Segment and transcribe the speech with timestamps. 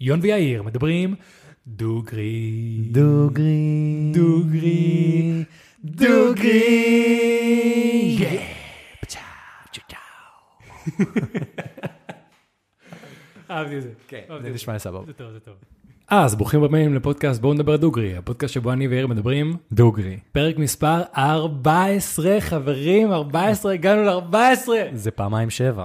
[0.00, 1.14] יון ויאיר מדברים
[1.66, 2.88] דוגרי.
[2.90, 4.12] דוגרי.
[4.14, 5.44] דוגרי.
[5.84, 6.38] דוגרי.
[13.50, 13.90] אהבתי את זה.
[14.08, 15.06] כן, זה נשמע לי סבבה.
[15.06, 15.54] זה טוב, זה טוב.
[16.08, 19.56] אז ברוכים הבאים לפודקאסט בואו נדבר דוגרי, הפודקאסט שבו אני ויאיר מדברים.
[19.72, 20.18] דוגרי.
[20.32, 24.36] פרק מספר 14 חברים, 14, הגענו ל-14.
[24.92, 25.84] זה פעמיים שבע.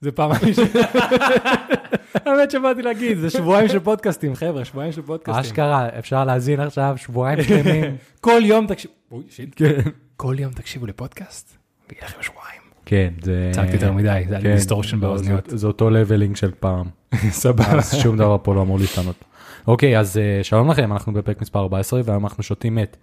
[0.00, 0.58] זה פעמיים ש...
[2.14, 5.44] האמת שבאתי להגיד, זה שבועיים של פודקאסטים, חבר'ה, שבועיים של פודקאסטים.
[5.44, 7.84] אשכרה, אפשר להאזין עכשיו שבועיים שלמים.
[8.20, 9.80] כל יום תקשיבו, אוי shit, כן.
[10.16, 11.56] כל יום תקשיבו לפודקאסט,
[11.90, 12.60] ויהיה לכם שבועיים.
[12.86, 13.50] כן, זה...
[13.54, 15.44] צעקתי יותר מדי, זה היה לי כן, distortion לא, באוזניות.
[15.46, 16.86] זה- auto leveling של פעם.
[17.30, 17.64] סבבה.
[17.78, 19.24] אז שום דבר פה לא אמור להשתנות.
[19.66, 22.96] אוקיי, אז אה, שלום לכם, אנחנו בפרק מספר 14, והיום אנחנו שותים את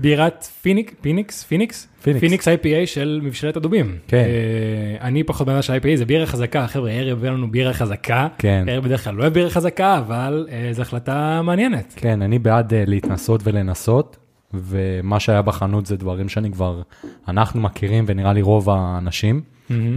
[0.00, 1.88] בירת פיניק, Phoenix, Phoenix?
[2.02, 2.20] Phoenix.
[2.20, 3.98] Phoenix IPA של מבשלת הדובים.
[4.08, 4.16] כן.
[4.16, 8.28] אה, אני פחות בן של IPA, זה בירה חזקה, חבר'ה, הערב הביא לנו בירה חזקה.
[8.38, 8.64] כן.
[8.68, 11.94] הערב בדרך כלל לא אוהב בירה חזקה, אבל אה, זו החלטה מעניינת.
[11.96, 14.16] כן, אני בעד uh, להתנסות ולנסות,
[14.54, 16.82] ומה שהיה בחנות זה דברים שאני כבר,
[17.28, 19.40] אנחנו מכירים ונראה לי רוב האנשים,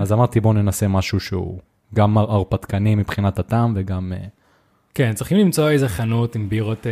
[0.02, 1.59] אז אמרתי בוא ננסה משהו שהוא
[1.95, 4.38] גם הר- הרפתקני מבחינת הטעם וגם, uh,
[4.93, 6.91] כן, צריכים למצוא איזה חנות עם בירות אה,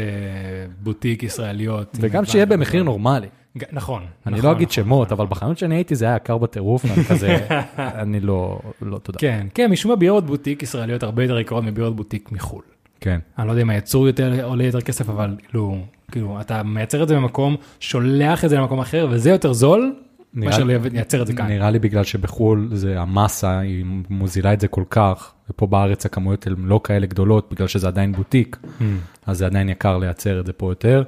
[0.83, 1.97] בוטיק ישראליות.
[2.01, 2.83] וגם שיהיה במחיר.
[2.83, 3.27] נורמלי.
[3.57, 4.03] ג- נכון.
[4.27, 5.17] אני נכון, לא אגיד נכון, שמות, נכון.
[5.17, 7.37] אבל בחנות שאני הייתי זה היה יקר בטירוף, ואני כזה,
[7.77, 9.19] אני לא, לא תודה.
[9.19, 12.61] כן, כן, משום מה בירות בוטיק ישראליות הרבה יותר יקרות מבירות בוטיק מחו"ל.
[13.01, 15.77] כן, אני לא יודע אם הייצור יותר עולה יותר כסף, אבל כאילו,
[16.11, 19.93] כאילו, אתה מייצר את זה במקום, שולח את זה למקום אחר, וזה יותר זול,
[20.33, 21.47] מאשר לייצר את זה כאן.
[21.47, 26.47] נראה לי בגלל שבחו"ל זה המסה, היא מוזילה את זה כל כך, ופה בארץ הכמויות
[26.47, 28.83] הן לא כאלה גדולות, בגלל שזה עדיין בוטיק, Mm.
[29.25, 31.03] אז זה עדיין יקר לייצר את זה פה יותר.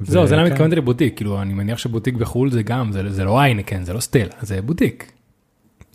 [0.00, 0.46] זהו, זה למה.
[0.46, 4.34] התכוונתי לבוטיק, כאילו, אני מניח שבוטיק בחו"ל זה גם, זה לא איינקן, זה לא סטלה,
[4.40, 5.12] זה בוטיק.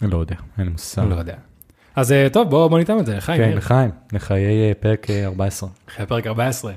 [0.02, 1.04] לא יודע, אין לי מושג.
[1.09, 1.36] לא יודע.
[1.96, 3.42] אז אה, טוב, בואו ניתן את זה, לחיים.
[3.42, 3.58] כן.
[3.58, 5.70] לחיים, לחיי אה, פרק אה, 14.
[5.90, 6.74] אחרי פרק 14.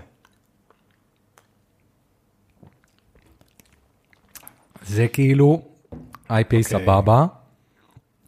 [4.86, 5.62] זה כאילו
[6.30, 7.26] IPA סבבה.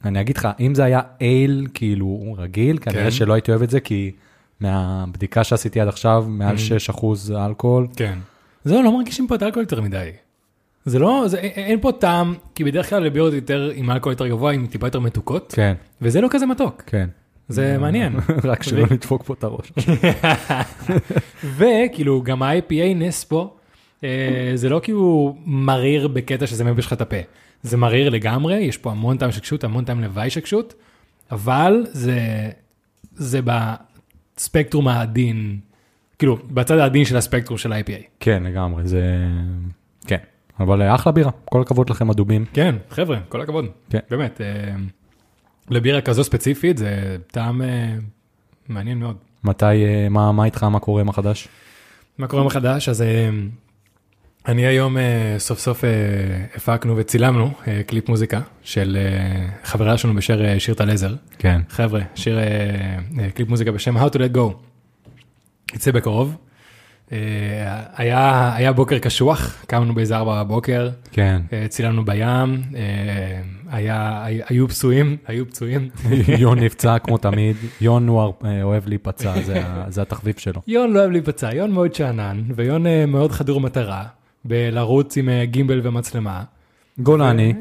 [0.04, 2.90] אני אגיד לך, אם זה היה אייל כאילו רגיל, כן.
[2.90, 4.10] כנראה שלא הייתי אוהב את זה, כי
[4.60, 6.56] מהבדיקה שעשיתי עד עכשיו, מעל
[6.90, 7.04] 6%
[7.46, 7.86] אלכוהול.
[7.96, 8.18] כן.
[8.64, 10.10] זהו, לא מרגישים פה את האלכוהול יותר מדי.
[10.84, 14.52] זה לא, זה, אין- פה טעם, כי בדרך כלל לבירות יותר עם אלכוהול יותר גבוה,
[14.52, 16.82] עם טיפה יותר מתוקות, כן, וזה לא כזה מתוק.
[16.86, 17.08] כן.
[17.48, 18.16] זה מעניין.
[18.44, 19.72] רק שלא נדפוק פה את הראש.
[21.56, 23.55] וכאילו, גם ה-IPA נס פה,
[24.54, 27.16] זה לא כאילו מריר בקטע שזה מייבש לך את הפה.
[27.62, 30.74] זה מריר לגמרי, יש פה המון טעם של קשות, המון טעם לוואי של קשות,
[31.30, 32.50] אבל זה,
[33.14, 35.58] זה בספקטרום העדין,
[36.18, 38.02] כאילו, בצד העדין של הספקטרום של ה-IPA.
[38.20, 39.26] כן, לגמרי, זה...
[40.06, 40.18] כן.
[40.60, 42.44] אבל אה, אחלה בירה, כל הכבוד לכם הדובים.
[42.52, 43.66] כן, חבר'ה, כל הכבוד.
[43.90, 43.98] כן.
[44.10, 44.74] באמת, אה,
[45.70, 47.94] לבירה כזו ספציפית זה טעם אה,
[48.68, 49.16] מעניין מאוד.
[49.44, 51.48] מתי, אה, מה מה איתך, מה קורה, מה חדש?
[52.18, 52.88] מה קורה מחדש?
[52.88, 53.30] אז אה,
[54.48, 55.90] אני היום אה, סוף סוף אה,
[56.54, 58.98] הפקנו וצילמנו אה, קליפ מוזיקה של
[59.64, 61.14] חברה שלנו אה, שיר טלזר.
[61.38, 61.60] כן.
[61.68, 62.38] חבר'ה, שיר,
[63.34, 64.52] קליפ מוזיקה בשם How to let go.
[65.74, 66.36] יצא בקרוב.
[67.96, 71.42] היה, היה בוקר קשוח, קמנו באיזה ארבע בבוקר, כן.
[71.68, 72.62] צילמנו בים,
[73.70, 75.88] היה, היו פצועים, היו פצועים.
[76.38, 80.60] יון נפצע כמו תמיד, יון הוא אוהב להיפצע, זה זה התחביב שלו.
[80.66, 84.04] יון לא אוהב להיפצע, יון מאוד שאנן, ויון מאוד חדור מטרה,
[84.48, 86.42] בלרוץ עם אה, גימבל ומצלמה.
[86.98, 87.52] גולני,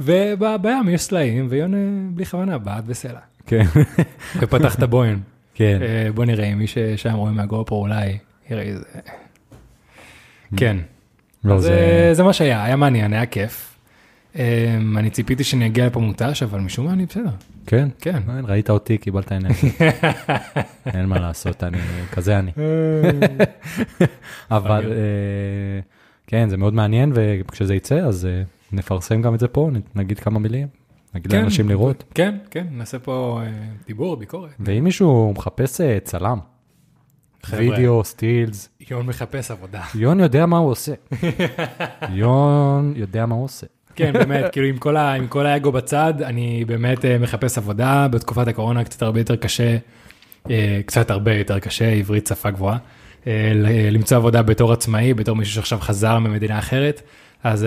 [0.00, 1.78] ובים יש סלעים, ויון אה,
[2.14, 3.20] בלי כוונה בעט בסלע.
[3.46, 3.64] כן.
[4.40, 5.20] ופתח את הבוין.
[5.54, 5.78] כן.
[5.82, 8.18] אה, בוא נראה, מי ששם רואה מהגופרו אולי,
[8.50, 8.84] יראה איזה...
[10.56, 10.76] כן,
[11.44, 11.70] לא, זה...
[11.70, 13.75] אה, זה מה שהיה, היה מעניין, היה כיף.
[14.38, 17.30] אה, אני ציפיתי שאני אגיע לפה מותש, אבל משום מה אני בסדר.
[17.66, 17.88] כן.
[18.00, 18.22] כן.
[18.36, 19.70] אין, ראית אותי, קיבלת אנרגיה.
[20.94, 21.78] אין מה לעשות, אני,
[22.12, 22.50] כזה אני.
[24.50, 24.92] אבל אוקיי.
[24.92, 25.80] אה,
[26.26, 28.42] כן, זה מאוד מעניין, וכשזה יצא, אז אה,
[28.72, 30.68] נפרסם גם את זה פה, נגיד כמה מילים,
[31.14, 31.40] נגיד כן.
[31.40, 32.04] לאנשים לראות.
[32.14, 33.50] כן, כן, נעשה פה אה,
[33.86, 34.50] דיבור, ביקורת.
[34.60, 36.38] ואם מישהו מחפש אה, צלם.
[37.50, 39.82] וידאו, סטילס, יון מחפש עבודה.
[39.94, 40.92] יון יודע מה הוא עושה.
[42.10, 43.66] יון יודע מה הוא עושה.
[43.96, 48.08] כן, באמת, כאילו עם כל, ה, עם כל האגו בצד, אני באמת אה, מחפש עבודה,
[48.08, 49.76] בתקופת הקורונה קצת הרבה יותר קשה,
[50.50, 52.78] אה, קצת הרבה יותר קשה, עברית שפה גבוהה,
[53.26, 53.52] אה,
[53.90, 57.02] למצוא עבודה בתור עצמאי, בתור מישהו שעכשיו חזר ממדינה אחרת,
[57.44, 57.66] אז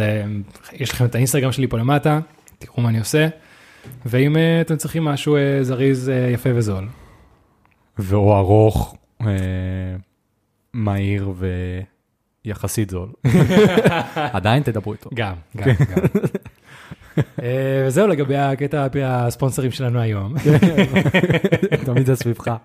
[0.73, 2.19] יש לכם את האינסטגרם שלי פה למטה,
[2.59, 3.27] תראו מה אני עושה,
[4.05, 6.87] ואם אתם צריכים משהו זריז, יפה וזול.
[7.97, 8.95] והוא ארוך,
[10.73, 11.33] מהיר
[12.49, 13.09] ויחסית זול.
[14.37, 15.09] עדיין תדברו איתו.
[15.13, 16.03] גם, גם, גם.
[17.43, 20.33] אה, וזהו לגבי הקטע הספונסרים שלנו היום.
[21.85, 22.47] תמיד זה סביבך.
[22.47, 22.55] אה,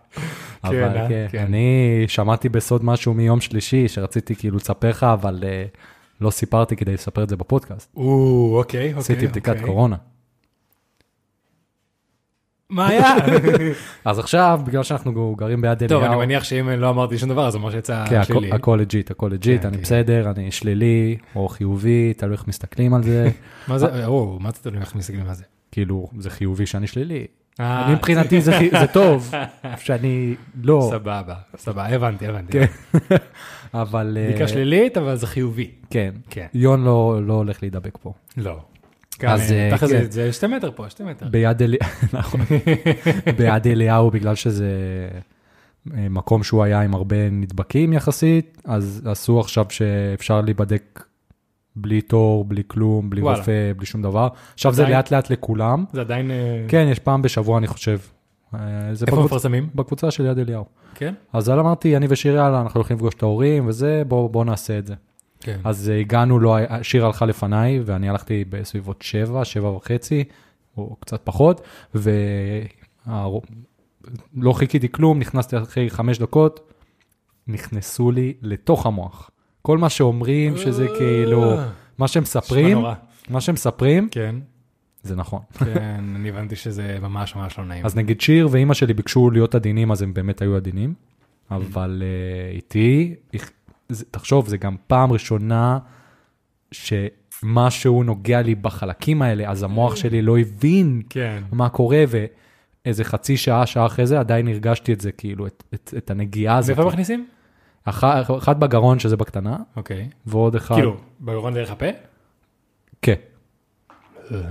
[0.63, 1.39] אבל כן, כן.
[1.39, 5.65] אני שמעתי בסוד משהו מיום שלישי שרציתי כאילו לספר לך, אבל אה,
[6.21, 7.93] לא סיפרתי כדי לספר את זה בפודקאסט.
[7.97, 9.01] או, אוקיי, אוקיי.
[9.01, 9.65] עשיתי בדיקת אוקיי.
[9.65, 9.97] קורונה.
[12.75, 13.15] מה היה?
[14.05, 17.47] אז עכשיו, בגלל שאנחנו גרים ביד טוב, אליהו, אני מניח שאם לא אמרתי שום דבר,
[17.47, 18.47] אז אומר שיצא כן, שלילי.
[18.49, 19.83] הכל- הכל legit, הכל legit, כן, אני כן.
[19.83, 23.31] בסדר, אני שלילי או חיובי, תלוי איך מסתכלים על זה.
[23.69, 24.07] מה זה?
[24.07, 25.45] או, מה אתה תלוי איך מסתכלים על זה?
[25.73, 27.27] כאילו, זה חיובי שאני שלילי.
[27.61, 29.33] אה, אני מבחינתי זה זה טוב,
[29.85, 32.53] שאני לא, סבבה, סבבה, הבנתי, הבנתי.
[32.53, 32.67] כן.
[33.75, 34.19] אבל...
[34.21, 35.71] אה, בדיקה שלילית, אבל זה חיובי.
[35.91, 36.47] כן, כן.
[36.55, 38.13] יון לא לא הולך להידבק פה.
[38.37, 38.59] לא.
[39.27, 40.11] אז, אה, ככה כן.
[40.11, 41.27] זה- שתי מטר פה, שתי מטר.
[41.29, 41.77] ביד אלי-
[42.13, 42.41] נכון.
[43.39, 44.69] ביד אליהו, בגלל שזה
[45.97, 51.05] אה, מקום שהוא היה עם הרבה נדבקים יחסית, אז עשו עכשיו שאפשר להיבדק
[51.77, 53.39] בלי תור, בלי כלום, בלי וואלה.
[53.39, 54.29] רופא, בלי שום דבר.
[54.55, 54.83] עכשיו זה?
[54.89, 55.85] לאט לאט לכולם.
[55.93, 56.31] זה עדיין...
[56.31, 57.99] אה, כן, יש פעם בשבוע, אני חושב.
[59.07, 59.69] איפה מפרסמים?
[59.75, 60.65] בקבוצה של יד אליהו.
[60.95, 61.15] כן?
[61.33, 64.87] אז אמרתי, אני ושיר, יאללה, אנחנו הולכים לפגוש את ההורים וזה, בואו בוא נעשה את
[64.87, 64.95] זה.
[65.45, 65.61] כן.
[65.65, 70.25] אז אה, הגענו, לא, שיר הלכה לפניי, ואני הלכתי בסביבות שבע, שבע וחצי,
[70.77, 71.61] או קצת פחות,
[71.95, 73.41] ולא
[74.37, 76.73] לא חיכיתי כלום, נכנסתי אחרי חמש דקות,
[77.47, 79.31] נכנסו לי לתוך המוח.
[79.63, 81.57] כל מה שאומרים שזה כאילו,
[81.99, 82.95] מה שהם נשמע מספרים, נורא.
[83.29, 84.37] מה שהם מספרים, כן,
[85.03, 85.41] זה נכון.
[85.59, 87.87] כן, אני הבנתי שזה ממש ממש לא נעים.
[87.87, 90.95] אז נגיד שיר ואימא שלי ביקשו להיות עדינים, אז הם באמת היו עדינים,
[91.51, 93.15] אבל uh, איתי,
[93.89, 95.79] זה- תחשוב, זה גם פעם ראשונה
[96.73, 101.43] שמשהו נוגע לי בחלקים האלה, אז המוח שלי לא הבין כן.
[101.53, 105.95] מה קורה, ואיזה חצי שעה, שעה אחרי זה, עדיין הרגשתי את זה, כאילו, את, את,
[105.97, 106.77] את הנגיעה הזאת.
[106.79, 107.27] ואיפה מכניסים?
[107.85, 108.05] אח-
[108.39, 110.09] אחד בגרון, שזה בקטנה, אוקיי.
[110.27, 110.75] ועוד אחד...
[110.75, 111.87] כאילו, בגרון דרך הפה?
[113.03, 113.15] כן,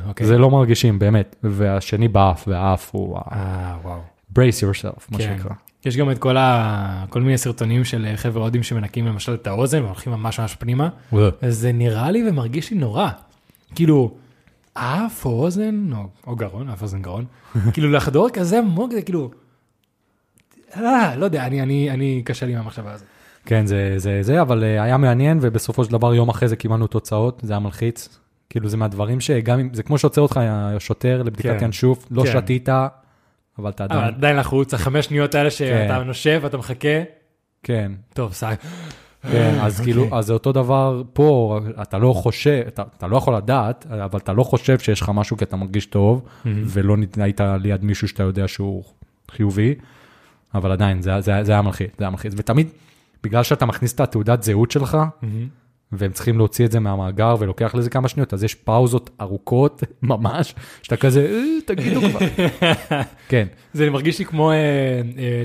[0.08, 0.28] אוקיי.
[0.28, 1.36] זה לא מרגישים, באמת.
[1.44, 4.02] והשני באף, והאף הוא אה, וואו.
[4.40, 5.24] brace yourself, מה כן.
[5.24, 5.52] שנקרא.
[5.86, 7.06] יש גם את כל, ה...
[7.10, 10.90] כל מיני סרטונים של חבר'ה הודים שמנקים למשל את האוזן והולכים ממש ממש פנימה,
[11.48, 13.10] זה נראה לי ומרגיש לי נורא.
[13.76, 14.12] כאילו,
[14.74, 17.26] אף או אוזן, או, או גרון, אף אוזן גרון,
[17.74, 19.32] כאילו לחדור כזה עמוק, זה כאילו,
[20.76, 23.08] אה, לא יודע, אני, אני, אני קשה לי עם המחשבה הזאת.
[23.46, 26.88] כן, זה זה, זה, אבל אה, היה מעניין, ובסופו של דבר יום אחרי זה קיבלנו
[26.88, 28.20] תוצאות, זה היה מלחיץ.
[28.50, 31.66] כאילו זה מהדברים שגם אם, זה כמו שעוצר אותך השוטר לבדיקת כן.
[31.66, 32.32] ינשוף, לא כן.
[32.32, 32.70] שתית,
[33.60, 37.04] אבל אתה אבל עדיין, עדיין לחוץ, החמש שניות האלה שאתה נושב ואתה מחכה,
[37.64, 38.54] כן, טוב, סע.
[39.32, 43.36] כן, אז כאילו, אז זה אותו דבר פה, אתה לא חושב, אתה, אתה לא יכול
[43.36, 47.84] לדעת, אבל אתה לא חושב שיש לך משהו כי אתה מרגיש טוב, ולא היית ליד
[47.84, 48.84] מישהו שאתה יודע שהוא
[49.32, 49.76] חיובי,
[50.54, 52.68] אבל עדיין, זה, זה, זה היה מלחיץ, זה היה מלחיץ, ותמיד,
[53.24, 54.98] בגלל שאתה מכניס את התעודת זהות שלך,
[55.98, 60.56] והם צריכים להוציא את זה מהמאגר ולוקח לזה כמה שניות, אז יש פאוזות ארוכות ממש,
[60.82, 62.20] שאתה כזה, "אה, תגידו כבר.
[63.30, 64.62] כן, זה מרגיש לי כמו אה, אה,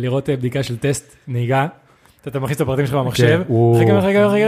[0.00, 1.66] לראות בדיקה של טסט נהיגה,
[2.26, 3.42] אתה- מכניס את הפרטים שלך במחשב,
[3.80, 4.46] רגע, רגע, רגע,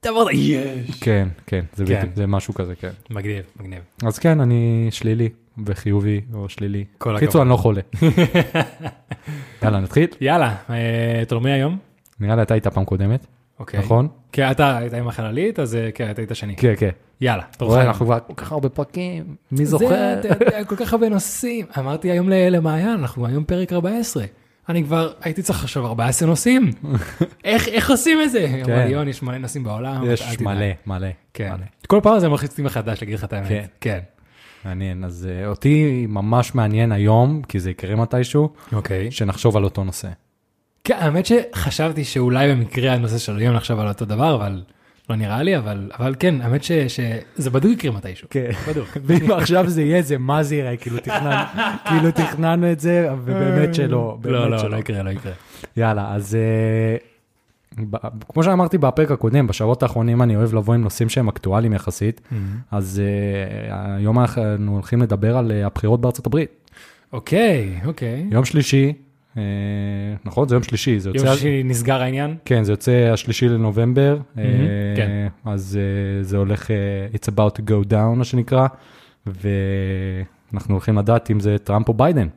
[0.00, 1.00] תעבור, יש.
[1.00, 1.98] כן, כן, זה, כן.
[2.00, 2.90] בדיוק, זה משהו כזה, כן.
[3.10, 3.78] מגניב, מגניב.
[4.06, 5.28] אז כן, אני שלילי
[5.66, 6.84] וחיובי או שלילי.
[6.98, 7.40] כל קיצור, הכבוד.
[7.40, 7.80] אני לא חולה.
[9.62, 10.06] יאללה, נתחיל?
[10.20, 10.54] יאללה,
[11.28, 11.78] תורמי היום?
[12.20, 13.26] נראה לי אתה היית פעם קודמת,
[13.60, 13.80] אוקיי.
[13.80, 14.08] נכון?
[14.32, 16.56] כן, אתה היית עם החללית, אז אה, כן, אתה היית שני.
[16.56, 16.90] כן, כן.
[17.20, 17.72] יאללה, תורך.
[17.72, 17.84] רואה.
[17.84, 20.20] אנחנו כבר כל כך הרבה פרקים, מי זה, זוכר?
[20.20, 21.66] אתה יודע, כל כך הרבה נושאים.
[21.78, 24.24] אמרתי היום למעיין, אנחנו היום פרק 14.
[24.68, 26.70] אני כבר הייתי צריך לחשוב 14 נושאים.
[27.44, 28.62] איך איך עושים את זה?
[28.64, 30.04] אמרה לי, יון, יש מלא נושאים בעולם.
[30.06, 31.08] יש תדאג." מלא, מלא.
[31.34, 31.52] כן.
[31.52, 31.66] מלא.
[31.86, 33.48] כל פעם זה מלחיץ אותי מחדש, להגיד לך את האמת.
[33.48, 33.64] כן.
[33.80, 33.98] כן.
[34.64, 39.10] מעניין, אז אה, אותי ממש מעניין היום, כי זה יקרה מתישהו, אוקיי.
[39.10, 40.08] שנחשוב על אותו נושא.
[40.84, 44.62] כן, האמת שחשבתי שאולי במקרה הנושא של היום נחשב על אותו דבר, אבל
[45.10, 48.28] לא נראה לי, אבל אבל כן, האמת ש- שזה בדוק יקרה מתישהו.
[48.30, 48.50] כן.
[48.68, 48.88] בדוק.
[49.04, 51.44] ואם עכשיו זה יהיה, זה מה זה יראה, כאילו תכנן-
[51.88, 53.86] כאילו תכננו את זה, ובאמת שלא.
[53.88, 54.70] לא, באמת לא, שלא.
[54.70, 55.32] לא יקרה, לא יקרה.
[55.76, 56.96] יאללה, אז אה,
[57.90, 57.96] ב-
[58.32, 62.20] כמו שאמרתי בפרק הקודם, בשבועות האחרונים אני אוהב לבוא עם נושאים שהם אקטואליים יחסית,
[62.70, 64.42] אז אה, היום אנחנו
[64.74, 66.70] הולכים לדבר על אה, הבחירות בארצות הברית.
[67.12, 68.26] אוקיי, אוקיי.
[68.30, 68.92] יום שלישי,
[70.24, 70.48] נכון?
[70.48, 71.26] זה יום שלישי, זה יוצא...
[71.26, 72.36] יום שישי נסגר העניין?
[72.44, 74.42] כן, זה יוצא השלישי לנובמבר, אה,
[74.96, 75.26] כן.
[75.44, 76.76] אז אה, זה הולך, אה,
[77.12, 78.66] it's about to go down, מה שנקרא,
[79.26, 82.28] ואנחנו הולכים לדעת אם זה טראמפ או ביידן.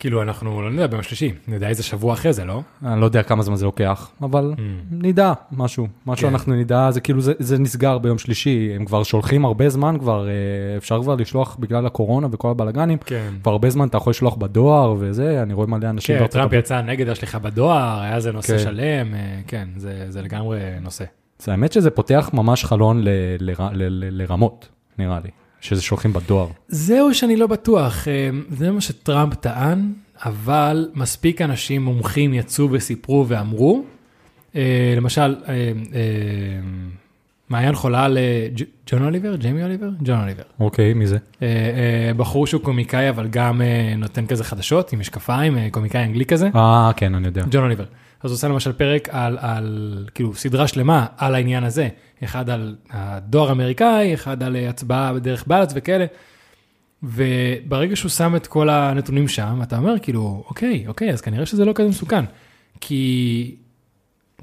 [0.00, 2.62] כאילו, אנחנו לא נדע ביום שלישי, נדע איזה שבוע אחרי זה, לא?
[2.86, 4.54] אני לא יודע כמה זמן זה לוקח, אבל
[4.90, 6.34] נדע משהו, משהו כן.
[6.34, 10.28] אנחנו נדע, זה כאילו, זה, זה נסגר ביום שלישי, הם כבר שולחים הרבה זמן כבר,
[10.28, 10.32] אה,
[10.76, 13.32] אפשר כבר לשלוח בגלל הקורונה וכל הבלגנים, כן.
[13.42, 16.52] כבר הרבה זמן אתה יכול לשלוח בדואר וזה, אני רואה מלא אנשים כן, טראמפ.
[16.52, 18.58] יצא נגד השליחה בדואר, היה זה נושא כן.
[18.58, 21.04] שלם, אה, כן, זה זה לגמרי נושא.
[21.38, 23.08] זה האמת שזה פותח ממש חלון ל,
[23.40, 25.30] ל, ל, ל, לרמות, נראה לי.
[25.60, 26.48] שזה שולחים בדואר.
[26.68, 29.92] זהו שאני לא בטוח, אה, זה מה שטראמפ טען,
[30.24, 33.84] אבל מספיק אנשים מומחים יצאו וסיפרו ואמרו,
[34.56, 35.72] אה, למשל, אה,
[37.50, 38.18] מעיין חולה על
[38.86, 39.88] ג'ון אוליבר, ג'יימי אוליבר?
[40.02, 40.42] ג'ון אוליבר.
[40.60, 41.18] אוקיי, מי זה?
[41.42, 46.26] אה, אה, בחור שהוא קומיקאי אבל גם אה, נותן כזה חדשות עם משקפיים, קומיקאי אנגלי
[46.26, 47.42] כזה, אה, כן, אני יודע.
[47.50, 47.84] ג'ון אוליבר.
[48.22, 51.88] אז הוא עושה למשל פרק על, על, כאילו, סדרה שלמה על העניין הזה.
[52.24, 56.06] אחד על הדואר האמריקאי, אחד על הצבעה בדרך בל"צ וכאלה.
[57.02, 61.64] וברגע שהוא שם את כל הנתונים שם, אתה אומר כאילו, אוקיי, אוקיי, אז כנראה שזה
[61.64, 62.24] לא כזה מסוכן.
[62.80, 63.54] כי,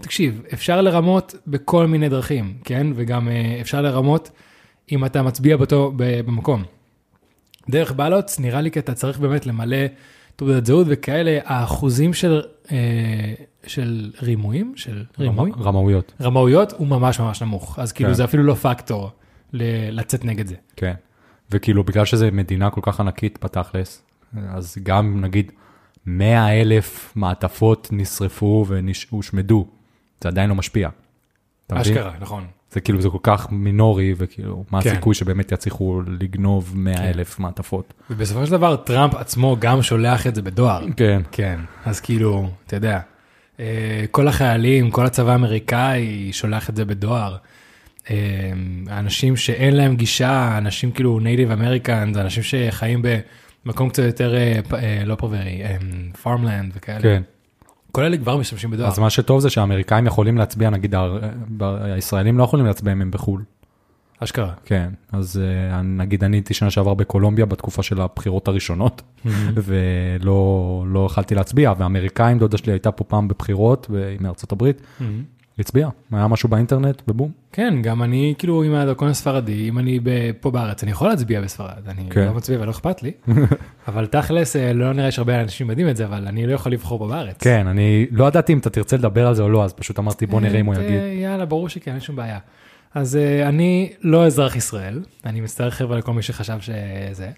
[0.01, 2.87] תקשיב, אפשר לרמות בכל מיני דרכים, כן?
[2.95, 4.31] וגם אה, אפשר לרמות
[4.91, 6.63] אם אתה מצביע באותו, ב- במקום.
[7.69, 9.77] דרך בלוץ, נראה לי כי אתה צריך באמת למלא
[10.35, 13.33] תעודת זהות וכאלה, האחוזים של, אה,
[13.67, 16.13] של רימויים, של רימוי, רמ- רמאויות.
[16.21, 17.79] רמאויות, הוא ממש ממש נמוך.
[17.79, 18.13] אז כאילו כן.
[18.15, 19.09] זה אפילו לא פקטור
[19.53, 20.55] לצאת נגד זה.
[20.75, 20.93] כן.
[21.51, 24.01] וכאילו, בגלל שזו מדינה כל כך ענקית בתכלס,
[24.49, 25.51] אז גם נגיד
[26.05, 29.67] 100 אלף מעטפות נשרפו והושמדו,
[30.21, 30.89] זה עדיין לא משפיע.
[31.71, 32.47] אשכרה, נכון.
[32.71, 34.89] זה כאילו, זה כל כך מינורי, וכאילו, מה כן.
[34.89, 37.93] הסיכוי שבאמת יצליחו לגנוב 100 אלף מעטפות?
[38.09, 40.85] ובסופו של דבר טראמפ עצמו גם שולח את זה בדואר.
[40.97, 41.21] כן.
[41.31, 42.99] כן, אז כאילו, אתה יודע,
[43.59, 47.37] אה, כל החיילים, כל הצבא האמריקאי שולח את זה בדואר.
[48.09, 48.15] אה,
[48.87, 53.01] אנשים שאין להם גישה, אנשים כאילו Native American, זה אנשים שחיים
[53.65, 55.61] במקום קצת יותר, אה, לא פרברי,
[56.21, 57.01] farmland וכאלה.
[57.01, 57.21] כן.
[57.97, 58.87] כל אלה כבר משתמשים בדואר.
[58.87, 60.95] אז מה שטוב זה שהאמריקאים יכולים להצביע, נגיד
[61.61, 63.43] הישראלים לא יכולים להצביע אם הם בחו"ל.
[64.19, 64.53] אשכרה.
[64.65, 69.01] כן, אז אה, נגיד אני הייתי שנה שעבר בקולומביה בתקופה של הבחירות הראשונות,
[69.65, 74.81] ולא לא יכלתי להצביע, והאמריקאים, דודה שלי הייתה פה פעם בבחירות, והיא מארצות הברית,
[75.59, 77.31] הצביעה, היה משהו באינטרנט, ובום.
[77.51, 79.99] כן, גם אני כאילו עם הדרכון הספרדי, אם אני
[80.39, 82.25] פה בארץ, אני יכול להצביע בספרד, אני כן.
[82.25, 83.11] לא מצביע ולא אכפת לי,
[83.87, 86.99] אבל תכלס, אה, לא נראה שהרבה אנשים יודעים את זה, אבל אני לא יכול לבחור
[86.99, 87.37] פה בארץ.
[87.39, 90.25] כן, אני לא ידעתי אם אתה תרצה לדבר על זה או לא, אז פשוט אמרתי
[90.25, 91.21] בוא נראה אם הוא אה, יגיד.
[91.21, 92.39] יאללה, ברור שכן, אין שום בעיה.
[92.93, 97.29] אז אה, אני לא אזרח ישראל, אני מצטער חבר'ה לכל מי שחשב שזה.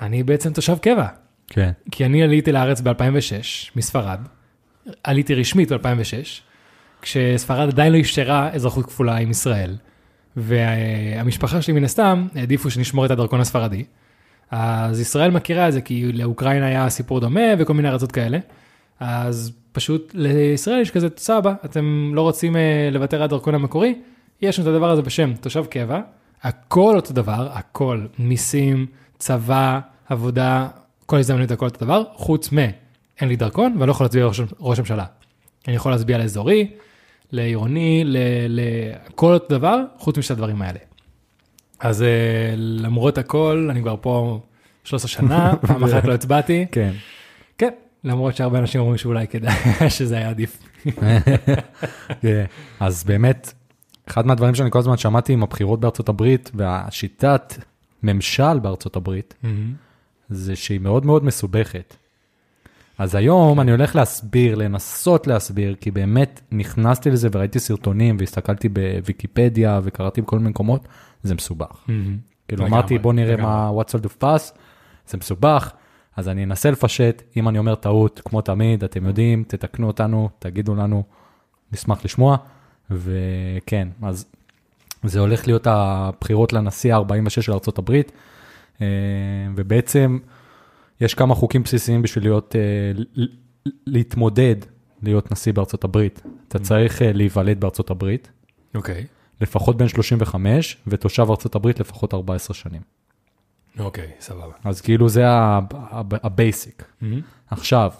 [0.00, 1.06] אני בעצם תושב קבע,
[1.48, 4.18] כן, כי אני עליתי לארץ ב-2006 מספרד,
[5.04, 6.51] עליתי רשמית ב-2006,
[7.02, 9.76] כשספרד עדיין לא אפשרה אזרחות כפולה עם ישראל,
[10.36, 13.84] והמשפחה שלי מן הסתם העדיפו שנשמור את הדרכון הספרדי.
[14.50, 18.38] אז ישראל מכירה את זה כי לאוקראינה היה סיפור דומה וכל מיני ארצות כאלה.
[19.00, 23.94] אז פשוט לישראל יש כזה סבא, אתם לא רוצים אה, לוותר על הדרכון המקורי,
[24.42, 26.00] יש לנו את הדבר הזה בשם תושב קבע,
[26.42, 28.86] הכל אותו דבר, הכל, מיסים,
[29.18, 30.68] צבא, עבודה,
[31.06, 32.58] כל הזדמנות הכל אותו דבר, חוץ מ...
[33.20, 35.04] אין לי דרכון ואני לא יכול להצביע ראש, ראש הממשלה.
[35.68, 36.70] אני יכול להצביע לאזורי,
[37.32, 38.04] לעירוני,
[38.48, 40.78] לכל דבר, חוץ משתי הדברים האלה.
[41.80, 44.40] אז אה, למרות הכל, אני כבר פה
[44.84, 46.66] 13 שנה, פעם אחת לא הצבעתי.
[46.72, 46.92] כן.
[47.58, 47.70] כן,
[48.04, 49.54] למרות שהרבה אנשים אומרים שאולי כדאי
[49.98, 50.58] שזה היה עדיף.
[52.20, 52.44] כן.
[52.80, 53.52] אז באמת,
[54.08, 57.54] אחד מהדברים שאני כל הזמן שמעתי עם הבחירות בארצות הברית והשיטת
[58.02, 59.34] ממשל בארצות הברית,
[60.28, 61.96] זה שהיא מאוד מאוד מסובכת.
[63.02, 69.80] אז היום אני הולך להסביר, לנסות להסביר, כי באמת נכנסתי לזה וראיתי סרטונים והסתכלתי בוויקיפדיה
[69.82, 70.88] וקראתי בכל מיני מקומות,
[71.22, 71.84] זה מסובך.
[72.48, 73.46] כאילו לגמרי, אמרתי בוא נראה לגמרי.
[73.46, 74.58] מה what's all the fuss,
[75.06, 75.72] זה מסובך,
[76.16, 80.74] אז אני אנסה לפשט, אם אני אומר טעות, כמו תמיד, אתם יודעים, תתקנו אותנו, תגידו
[80.74, 81.02] לנו,
[81.72, 82.36] נשמח לשמוע,
[82.90, 84.26] וכן, אז
[85.04, 88.00] זה הולך להיות הבחירות לנשיא ה-46 של ארה"ב,
[89.56, 90.18] ובעצם
[91.02, 93.02] יש כמה חוקים בסיסיים בשביל להיות, אה,
[93.86, 94.56] להתמודד
[95.02, 96.22] להיות נשיא בארצות הברית.
[96.48, 98.30] אתה צריך אה, להיוולד בארצות הברית,
[98.74, 99.06] אוקיי,
[99.40, 102.80] לפחות בן 35, ותושב ארצות הברית לפחות 14 שנים.
[103.78, 104.52] אוקיי, סבבה.
[104.64, 105.24] אז כאילו זה
[106.22, 106.84] ה basic.
[107.50, 107.90] עכשיו,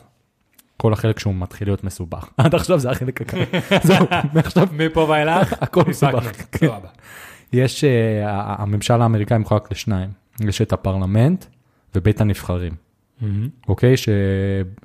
[0.76, 2.28] כל החלק שהוא מתחיל להיות מסובך.
[2.36, 3.42] עד עכשיו זה החלק הקל.
[3.88, 6.32] זהו, מעכשיו מפה ואילך, הכל מסובך.
[7.52, 8.22] יש, אה,
[8.58, 10.10] הממשל האמריקאי מחולק לשניים.
[10.40, 11.44] יש את הפרלמנט
[11.94, 12.72] ובית הנבחרים,
[13.68, 13.96] אוקיי?
[13.96, 14.08] ש...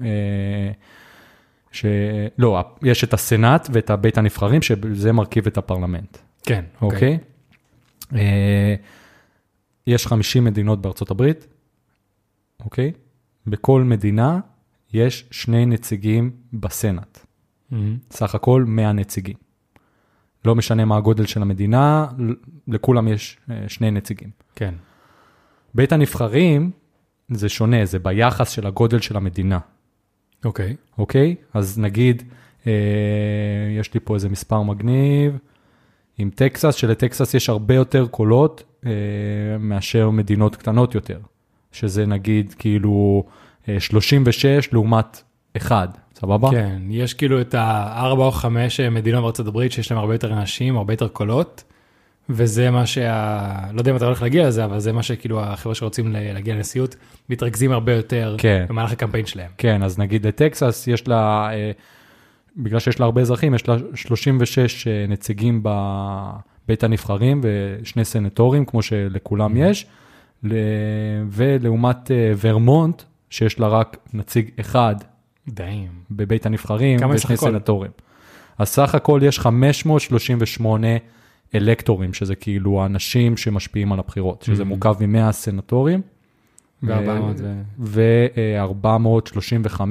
[0.01, 0.71] אה,
[1.71, 1.85] ש...
[2.37, 7.17] לא, יש את הסנאט ואת הבית הנבחרים, שזה מרכיב את הפרלמנט, כן, אוקיי?
[8.15, 8.75] אה,
[9.87, 11.47] יש 50 מדינות בארצות הברית,
[12.59, 12.91] אוקיי?
[13.47, 14.39] בכל מדינה
[14.93, 17.25] יש שני נציגים בסנאט.
[18.11, 19.35] סך הכל 100 נציגים.
[20.45, 22.07] לא משנה מה הגודל של המדינה,
[22.67, 24.29] לכולם יש אה, שני נציגים.
[24.55, 24.73] כן,
[25.75, 26.71] בית הנבחרים
[27.31, 29.59] זה שונה, זה ביחס של הגודל של המדינה,
[30.45, 30.75] אוקיי.
[30.97, 31.35] אוקיי?
[31.53, 32.23] אז נגיד,
[32.67, 32.71] אה,
[33.79, 35.37] יש לי פה איזה מספר מגניב,
[36.17, 38.91] עם טקסס, שלטקסס יש הרבה יותר קולות אה,
[39.59, 41.19] מאשר מדינות קטנות יותר,
[41.71, 43.23] שזה נגיד כאילו
[43.69, 45.21] אה, 36 לעומת
[45.57, 46.51] 1, סבבה?
[46.51, 50.77] כן, יש כאילו את הארבע או חמש מדינות בארצות הברית שיש להם הרבה יותר אנשים,
[50.77, 51.63] הרבה יותר קולות,
[52.29, 53.59] וזה מה שה...
[53.73, 56.95] לא יודע אם אתה הולך להגיע לזה, אבל זה מה שכאילו החבר'ה שרוצים להגיע לנשיאות,
[57.29, 58.65] מתרכזים הרבה יותר כן.
[58.69, 59.51] במהלך הקמפיין שלהם.
[59.57, 61.71] כן, אז נגיד לטקסס יש לה, אה,
[62.57, 68.81] בגלל שיש לה הרבה אזרחים, יש לה 36 אה, נציגים בבית הנבחרים ושני סנטורים, כמו
[68.81, 69.59] שלכולם Mm-hmm.
[69.59, 69.85] יש,
[71.29, 74.95] ולעומת אה, ורמונט, שיש לה רק נציג אחד
[75.47, 75.89] דיים.
[76.11, 77.37] בבית הנבחרים ושני?
[77.37, 77.91] סנטורים.
[78.57, 80.87] אז סך הכל יש 538
[81.55, 84.65] אלקטורים, שזה כאילו האנשים שמשפיעים על הבחירות, שזה Mhm.
[84.65, 86.01] מורכב מ-100 סנטורים.
[86.83, 87.41] ו-400
[87.79, 87.79] ו...
[87.79, 89.81] ו-435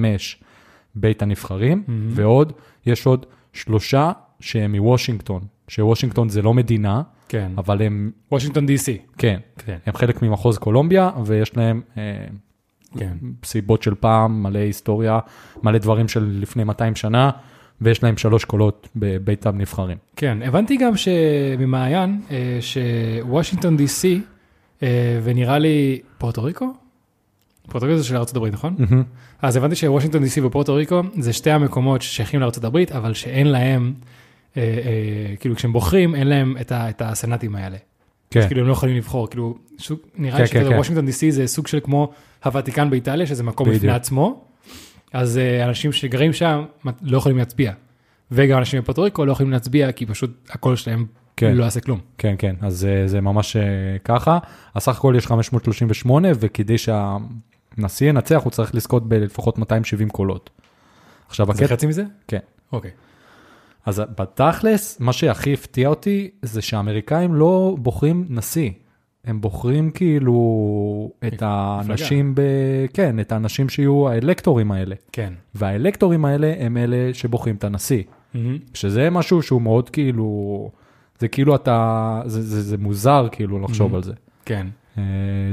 [0.95, 1.91] בית הנבחרים, Mhm.
[2.11, 2.53] ועוד,
[2.87, 7.53] יש עוד שלושה שהם מוושינגטון, שוושינגטון זה לא מדינה, כן.
[7.59, 8.99] אבל הם, וושינגטון די.סי.
[9.19, 9.77] כן, כן.
[9.87, 12.27] הם חלק ממחוז קולומביה, ויש להם אה,
[12.99, 13.17] כן.
[13.45, 15.19] סיבות של פעם, מלא היסטוריה,
[15.63, 17.31] מלא דברים של לפני 200 שנה,
[17.81, 19.97] ויש להם שלוש קולות בבית הנבחרים.
[20.17, 24.21] כן, הבנתי גם שממעיין, אה, שוושינגטון די.סי,
[24.83, 26.75] אה, ונראה לי פורטו ריקו?
[27.69, 28.77] פורטו ריקו זה של הברית, נכון?
[29.43, 33.95] אז הבנתי שוושינגטון די.סי ופורטו ריקו זה שתי המקומות ששייכים הברית, אבל שאין להם,
[34.57, 37.77] אה, אה, כאילו כשהם בוחרים, אין להם את, ה, את הסנאטים האלה.
[38.31, 40.75] כן, אז כאילו הם לא יכולים לבחור, כאילו, שוק, נראה כן, לי כן, כן.
[40.75, 42.13] שוושינגטון די.סי זה סוג של כמו
[42.45, 43.93] הוותיקן באיטליה, שזה מקום בפני.
[43.93, 44.45] עצמו,
[45.13, 46.65] אז אה, אנשים שגרים שם
[47.03, 47.73] לא יכולים להצביע.
[48.31, 51.55] וגם אנשים בפורטו ריקו לא יכולים להצביע, כי פשוט הקול שלהם כן.
[51.55, 52.01] לא יעשה כלום.
[52.19, 53.63] כן, כן, אז אה, זה ממש אה,
[54.05, 54.39] ככה.
[54.75, 60.51] אז סך הכל יש 538, וכדי שהנשיא ינצח, הוא צריך לזכות בלפחות 270 קולות.
[61.29, 62.05] עכשיו, זה הקטע, חצי מזה?
[62.29, 62.39] כן.
[62.73, 62.91] אוקיי.
[63.87, 68.71] אז בתכלס, מה שהכי הפתיע אותי, זה שהאמריקאים לא בוחרים נשיא.
[69.27, 70.41] הם בוחרים כאילו
[71.27, 72.41] את האנשים, ב...
[72.95, 74.95] כן, את האנשים שיהיו האלקטורים האלה.
[75.13, 75.33] כן.
[75.55, 78.03] והאלקטורים האלה הם אלה שבוחרים את הנשיא.
[78.35, 78.59] מהמם.
[78.75, 80.71] שזה משהו שהוא מאוד כאילו,
[81.19, 83.97] זה כאילו אתה, זה, זה, זה מוזר כאילו לחשוב Mhm.
[83.97, 84.13] על זה.
[84.45, 84.67] כן.
[84.99, 85.03] אה,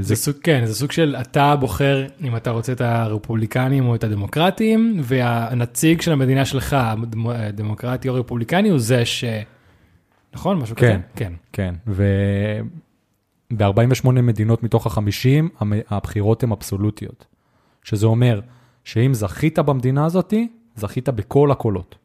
[0.00, 3.94] זה זה סוג, כן, זה סוג של אתה בוחר אם אתה רוצה את הרפובליקנים או
[3.94, 9.24] את הדמוקרטים, והנציג של המדינה שלך, הדמו- הדמוקרטי או הרפובליקני, הוא זה ש...
[10.34, 10.58] נכון?
[10.58, 10.86] משהו כן.
[10.86, 10.98] כזה?
[11.16, 11.32] כן.
[11.52, 11.74] כן,
[13.58, 17.26] וב-48 מדינות מתוך ה-50, הבחירות הן אבסולוטיות.
[17.82, 18.40] שזה אומר
[18.84, 20.34] שאם זכית במדינה הזאת,
[20.76, 21.98] זכית בכל הקולות.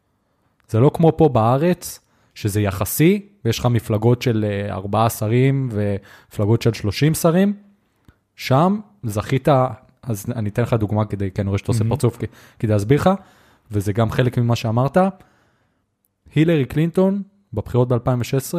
[0.70, 2.00] זה לא כמו פה בארץ,
[2.36, 7.54] שזה יחסי, ויש לך מפלגות של אה, ארבעה שרים ומפלגות של 30 שרים.
[8.36, 9.48] שם זכית,
[10.04, 11.84] אז אני אתן לך דוגמה כדי, כי אני רואה שאתה עושה.
[11.90, 12.18] פרצוף
[12.60, 13.10] כדי להסביר לך,
[13.72, 14.98] וזה גם חלק ממה שאמרת.
[16.36, 17.22] הילרי קלינטון
[17.54, 18.58] בבחירות ב-2016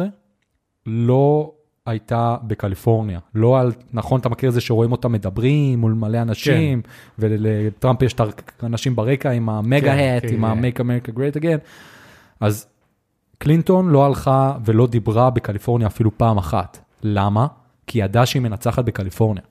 [0.85, 1.53] לא
[1.85, 3.19] הייתה בקליפורניה.
[3.35, 6.81] לא על, נכון, אתה מכיר את זה שרואים אותם מדברים מול מלא אנשים,
[7.19, 10.65] ולטראמפ יש את האנשים ברקע עם המגה כן, כן, עם כן.
[10.65, 11.59] ה-make America great again.
[12.39, 12.67] אז
[13.37, 16.79] קלינטון לא הלכה ולא דיברה בקליפורניה אפילו פעם אחת.
[17.03, 17.47] למה?
[17.87, 19.43] כי היא ידעה שהיא מנצחת בקליפורניה.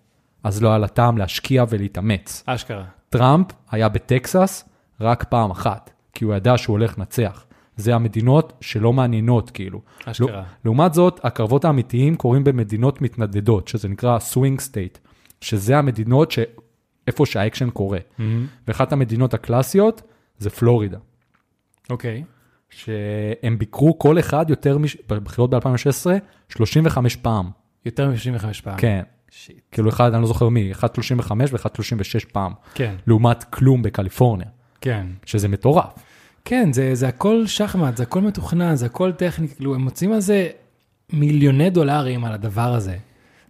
[0.45, 2.43] אז לא היה לה טעם להשקיע ולהתאמץ.
[2.47, 2.85] אשכרה.
[3.09, 4.65] טראמפ היה בטקסס
[5.01, 7.45] רק פעם אחת, כי הוא ידע שהוא הולך לנצח.
[7.81, 9.81] זה המדינות שלא מעניינות, כאילו.
[10.05, 10.45] אשכרה.
[10.65, 14.99] לעומת זאת, הקרבות האמיתיים קורים במדינות מתנדנדות, שזה נקרא swing state,
[15.41, 17.99] שזה המדינות שאיפה שהאקשן קורה.
[18.19, 18.47] מהמם.
[18.69, 20.03] ואחת המדינות הקלאסיות
[20.39, 20.99] זה פלורידה,
[21.91, 22.25] אוקיי.
[22.71, 24.97] שהם ביקרו כל אחד יותר, מש...
[25.09, 26.07] בבחירות ב-2016,
[26.49, 27.51] 35 פעם.
[27.85, 28.79] יותר מ-65 פעם.
[28.79, 29.61] כן, shit.
[29.73, 34.47] כאילו אחד, אני לא זוכר מי, אחד 35 ואחד 36 פעם, כן, לעומת כלום בקליפורניה,
[34.81, 35.07] כן.
[35.27, 35.93] שזה מטורף.
[36.45, 40.21] כן, זה, זה הכל שחמט, זה הכל מתוכנן, זה הכל טכני, כאילו, הם מוצאים על
[40.21, 40.49] זה
[41.13, 42.97] מיליוני דולרים על הדבר הזה.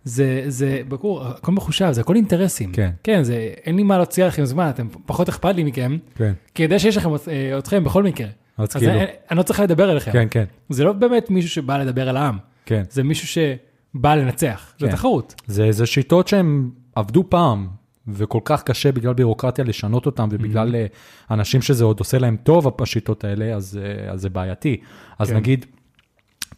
[0.05, 2.72] זה, זה, ברור, הכל מחושב, זה הכל אינטרסים.
[2.72, 2.90] כן.
[3.03, 6.33] כן, זה, אין לי מה להוציא עליכם זמן, אתם פחות אכפת לי מכם, כן.
[6.55, 8.26] כי יודע שיש לכם אה, אתכם בכל מקרה.
[8.59, 10.12] אז כאילו, אני, אני לא צריך לדבר אליכם.
[10.12, 12.83] כן, כן, זה לא באמת מישהו שבא לדבר על העם, כן.
[12.90, 14.92] זה מישהו שבא לנצח, זה כן.
[14.92, 15.35] תחרות.
[15.46, 17.68] זה, זה שיטות שהם עבדו פעם,
[18.08, 20.86] וכל כך קשה בגלל בירוקרטיה לשנות אותם, ובגלל אה,
[21.30, 24.80] אנשים שזה עוד עושה להם טוב, השיטות האלה, אז, אה, אז זה בעייתי.
[25.18, 25.36] אז כן.
[25.36, 25.66] נגיד,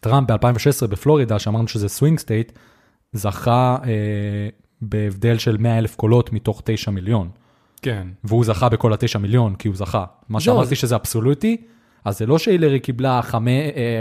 [0.01, 2.53] טראמפ ב-2016 בפלורידה, שאמרנו שזה swing state,
[3.13, 3.89] זכה אה,
[4.83, 7.29] בהבדל של 100 אלף קולות מתוך 9 מיליון.
[7.83, 8.07] כן.
[8.25, 10.05] והוא זכה בכל ה-9 מיליון, כי הוא זכה.
[10.29, 11.57] מה זהו, שאמרתי זה- שזה אבסולוטי,
[12.05, 13.21] אז זה לא שהילרי קיבלה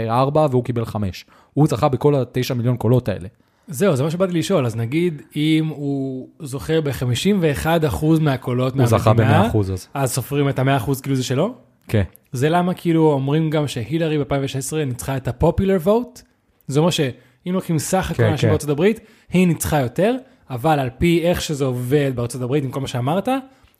[0.08, 1.24] 4 והוא קיבל 5.
[1.54, 3.28] הוא זכה בכל ה-9 מיליון קולות האלה.
[3.72, 9.12] זהו, זה מה שבאתי לשאול, אז נגיד אם הוא זוכר ב-51% מהקולות הוא מהמדינה, זכה
[9.12, 9.88] ב-100 אז.
[9.94, 11.54] אז סופרים את ה-100% כאילו זה שלו?
[11.88, 12.02] כן.
[12.32, 16.22] זה למה כאילו אומרים גם שהילרי ב-2016 ניצחה את הפופולר vote,
[16.66, 18.48] זה אומר שאם לוקחים סך הכל כן, כן.
[18.48, 19.00] בארצות הברית,
[19.32, 20.16] היא ניצחה יותר,
[20.50, 23.28] אבל על פי איך שזה עובד בארצות הברית, עם כל מה שאמרת,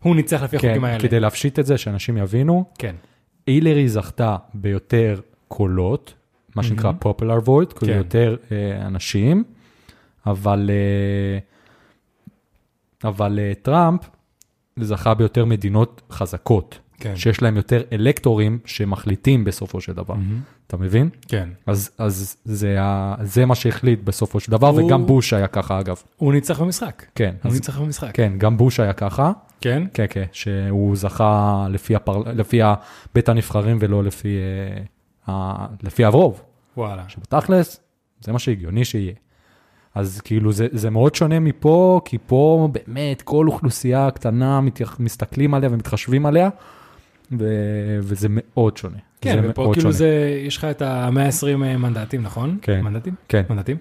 [0.03, 1.01] הוא ניצח לפי החוקים כן, האלה.
[1.01, 2.95] כדי להפשיט את זה, שאנשים יבינו, כן.
[3.47, 6.15] הילרי זכתה ביותר קולות,
[6.57, 7.99] מה שנקרא popular vote, כאילו כן.
[7.99, 9.45] יותר אה, אנשים,
[10.27, 11.39] אבל, אה,
[13.09, 14.01] אבל אה, טראמפ
[14.81, 17.17] זכה ביותר מדינות חזקות, כן.
[17.17, 20.15] שיש להם יותר אלקטורים שמחליטים בסופו של דבר.
[20.67, 21.09] אתה מבין?
[21.29, 21.49] כן.
[21.67, 25.81] אז, אז זה, ה, זה מה שהחליט בסופו של דבר, הוא- וגם בוש היה ככה
[25.81, 26.03] אגב.
[26.17, 27.07] הוא ניצח במשחק.
[27.15, 28.11] כן, הוא אז, ניצח במשחק.
[28.15, 29.33] כן, גם בוש היה ככה.
[29.61, 29.83] כן?
[29.95, 32.23] כן, כן, שהוא זכה לפי, הפר...
[32.35, 32.61] לפי
[33.15, 34.37] בית הנבחרים ולא לפי,
[35.29, 35.67] אה.
[35.83, 36.43] לפי הרוב.
[36.77, 37.05] וואלה.
[37.09, 37.81] שבתכלס,
[38.21, 39.13] זה מה שהגיוני שיהיה.
[39.95, 44.97] אז כאילו זה, זה מאוד שונה מפה, כי פה באמת כל אוכלוסייה קטנה מתייח...
[45.01, 46.49] מסתכלים עליה ומתחשבים עליה,
[47.39, 47.47] ו...
[48.01, 48.97] וזה מאוד שונה.
[49.21, 49.93] כן, ופה מאוד כאילו שונה.
[49.93, 52.59] זה, יש לך את ה-120 מנדטים, נכון?
[52.63, 52.81] כן.
[52.81, 53.15] מנדטים?
[53.29, 53.77] כן, מנדטים.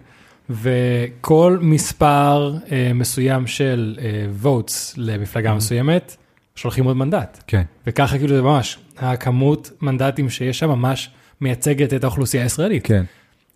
[0.50, 6.15] וכל מספר אה, מסוים של אה, votes למפלגה מסוימת,
[6.56, 7.43] שולחים עוד מנדט.
[7.47, 11.10] כן, וככה כאילו זה ממש, הכמות מנדטים שיש שם ממש
[11.41, 12.86] מייצגת את האוכלוסייה הישראלית.
[12.86, 13.04] כן,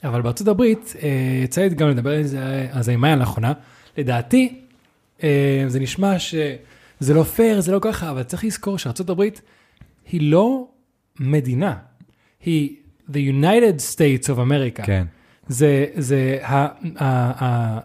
[0.03, 3.53] אבל בארצות הברית, אה, יצא לי גם לדבר על זה, על זה עם מאיה לאחרונה,
[3.97, 4.61] לדעתי,
[5.23, 9.41] אה, זה נשמע שזה לא פייר, זה לא ככה, אבל צריך לזכור שארצות הברית
[10.11, 10.67] היא לא
[11.19, 11.75] מדינה,
[12.45, 12.75] היא
[13.09, 14.85] the United States of America.
[14.85, 15.05] כן,
[15.47, 17.79] זה, זה ה, ה, ה,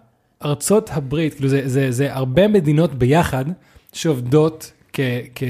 [0.45, 3.45] ארצות הברית, כאילו זה, זה, זה הרבה מדינות ביחד
[3.93, 5.01] שעובדות כ,
[5.35, 5.43] כ,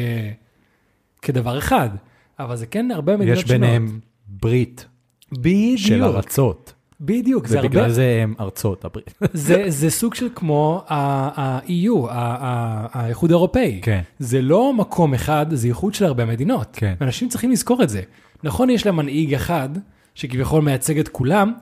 [1.22, 1.90] כדבר אחד,
[2.38, 4.86] אבל זה כן הרבה מדינות יש ביניהם ברית
[5.32, 9.14] בדיוק, של ארצות, בדיוק, זה הרבה, ובגלל זה הם ארצות הברית.
[9.32, 13.80] זה, זה סוג של כמו ה-EU, האיחוד האירופאי.
[13.82, 14.00] כן.
[14.18, 16.68] זה לא מקום אחד, זה איחוד של הרבה מדינות.
[16.72, 16.94] כן.
[17.00, 18.02] אנשים צריכים לזכור את זה.
[18.44, 19.68] נכון, יש לה מנהיג אחד,
[20.14, 21.52] שכביכול מייצג את כולם,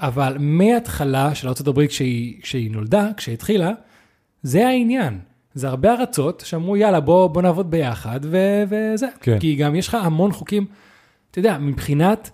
[0.00, 3.72] אבל מההתחלה של ארה"ב כשהיא, כשהיא נולדה, כשהיא התחילה,
[4.42, 5.18] זה העניין.
[5.54, 9.06] זה הרבה ארצות שאמרו, יאללה, בוא, בוא נעבוד ביחד, ו- וזה.
[9.20, 9.38] כן.
[9.38, 10.66] כי גם יש לך המון חוקים,
[11.30, 12.30] אתה יודע, מבחינת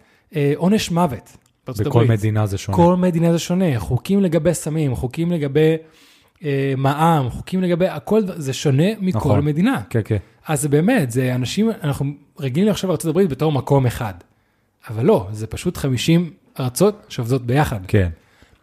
[0.56, 1.36] עונש מוות.
[1.68, 2.10] בכל הברית.
[2.10, 2.76] מדינה זה שונה.
[2.76, 5.76] כל מדינה זה שונה, חוקים לגבי סמים, חוקים לגבי
[6.44, 9.44] אה, מע"מ, חוקים לגבי, הכל זה שונה מכל נכון.
[9.44, 9.82] מדינה.
[9.90, 10.16] כן, כן.
[10.46, 12.06] אז זה באמת, זה אנשים, אנחנו
[12.40, 14.14] רגילים לחשוב על ארה"ב בתור מקום אחד.
[14.88, 17.80] אבל לא, זה פשוט 50 ארצות שעובדות ביחד.
[17.88, 18.08] כן,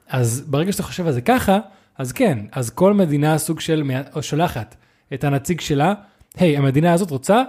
[0.09, 1.59] אז ברגע שאתה חושב על זה ככה,
[1.97, 3.83] אז כן, אז כל מדינה סוג של,
[4.15, 4.75] או שולחת
[5.13, 5.93] את הנציג שלה,
[6.37, 7.43] היי, המדינה הזאת רוצה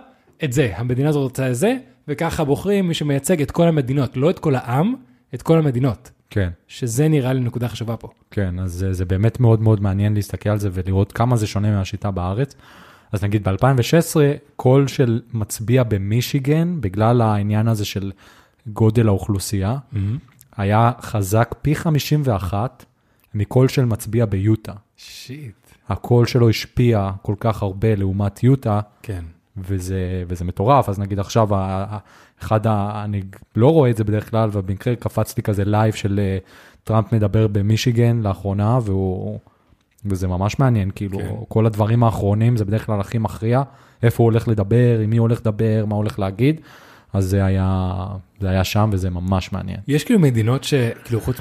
[0.45, 1.77] את זה, המדינה הזאת רוצה את זה,
[2.11, 4.95] וככה בוחרים מי שמייצג את כל המדינות, לא את כל העם,
[5.35, 6.11] את כל המדינות.
[6.31, 6.51] כן.
[6.69, 8.09] שזה נראה לי נקודה חשובה פה.
[8.31, 11.71] כן, אז זה, זה באמת מאוד מאוד מעניין להסתכל על זה ולראות כמה זה שונה
[11.71, 12.55] מהשיטה בארץ.
[13.13, 14.17] אז נגיד ב-2016,
[14.57, 18.13] קול של מצביע במישיגן, בגלל העניין הזה של
[18.67, 19.77] גודל האוכלוסייה,
[20.57, 22.85] היה חזק פי 51
[23.35, 24.73] מקול של מצביע ביוטה.
[24.97, 25.55] shit.
[25.89, 29.25] הקול שלו השפיע כל כך הרבה לעומת יוטה, כן.
[29.57, 30.89] וזה, וזה מטורף.
[30.89, 31.49] אז נגיד עכשיו,
[32.43, 33.23] אחד, ה, אני
[33.57, 36.39] לא רואה את זה בדרך כלל, ובמקרה קפצתי כזה live של אה,
[36.85, 39.39] טראמפ מדבר במישיגן לאחרונה, והוא,
[40.05, 41.29] וזה ממש מעניין, כאילו, כן.
[41.29, 41.35] כן.
[41.49, 43.63] כל הדברים האחרונים זה בדרך כלל הכי מכריע,
[44.03, 46.61] איפה הוא הולך לדבר, עם מי הוא הולך לדבר, מה הוא הולך להגיד,
[47.13, 47.97] אז זה היה,
[48.41, 49.79] זה היה שם וזה ממש מעניין.
[49.89, 51.37] יש כאילו מדינות שכאילו חוץ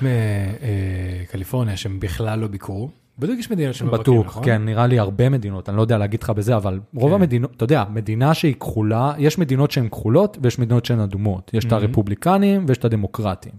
[1.30, 4.44] מקליפורניה שהם בכלל לא ביקרו, בדיוק יש מדינות שמבקרים, בטוח, נכון?
[4.44, 7.16] כן, נראה לי הרבה מדינות, אני לא יודע להגיד לך בזה, אבל רוב כן.
[7.16, 11.52] המדינות, אתה יודע, מדינה שהיא כחולה, יש מדינות שהן כחולות ויש מדינות שהן אדומות.
[11.54, 13.52] יש את הרפובליקנים ויש את הדמוקרטים.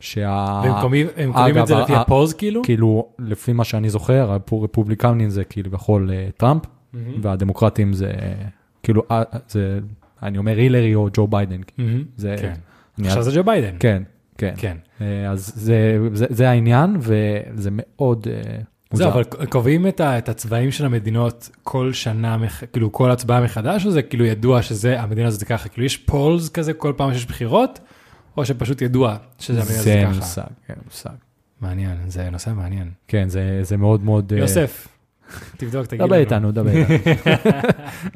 [0.00, 0.62] שה...
[0.64, 0.80] והם
[1.32, 2.62] קובעים את זה לפי הפולס כאילו?
[2.62, 6.62] כאילו, לפי מה שאני זוכר, הרפובליקנים זה כאילו בכל אה, טראמפ,
[7.22, 8.12] והדמוקרטים זה
[8.82, 9.78] כאילו, אה, זה,
[10.22, 11.60] אני אומר הילרי או ג'ו ביידן.
[11.78, 12.04] מהמם.
[12.16, 12.52] זה, כן.
[13.04, 13.76] עכשיו זה ג'ו ביידן.
[13.80, 14.02] כן,
[14.38, 14.54] כן.
[14.56, 14.76] כן.
[15.00, 18.26] אה, אז זה, זה, זה העניין, וזה מאוד
[18.96, 19.20] זהו, מוזר.
[19.38, 22.36] אבל קובעים את ה- את הצבעים של המדינות כל שנה,
[22.72, 25.68] כאילו כל הצבעה מחדש, או זה כאילו ידוע שזה, המדינה הזאת זה ככה?
[25.68, 27.78] כאילו יש polls כזה כל פעם שיש בחירות,
[28.36, 30.16] או שפשוט ידוע שזה המדינה הזאת זה ככה?
[30.18, 31.10] מושג, כן, מושג.
[31.60, 32.90] מעניין, זה נושא מעניין.
[33.08, 34.32] כן, זה, זה מאוד מאוד...
[34.32, 34.88] אה, יוסף,
[35.56, 36.08] תבדוק, תגיד לנו.
[36.08, 37.32] דבר איתנו, דבר איתנו.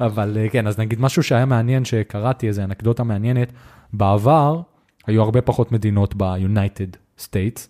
[0.01, 3.51] אבל אה, כן, אז נגיד משהו שהיה מעניין שקראתי, איזה אנקדוטה מעניינת,
[3.93, 4.61] בעבר
[5.07, 7.67] היו הרבה פחות מדינות ב-United States.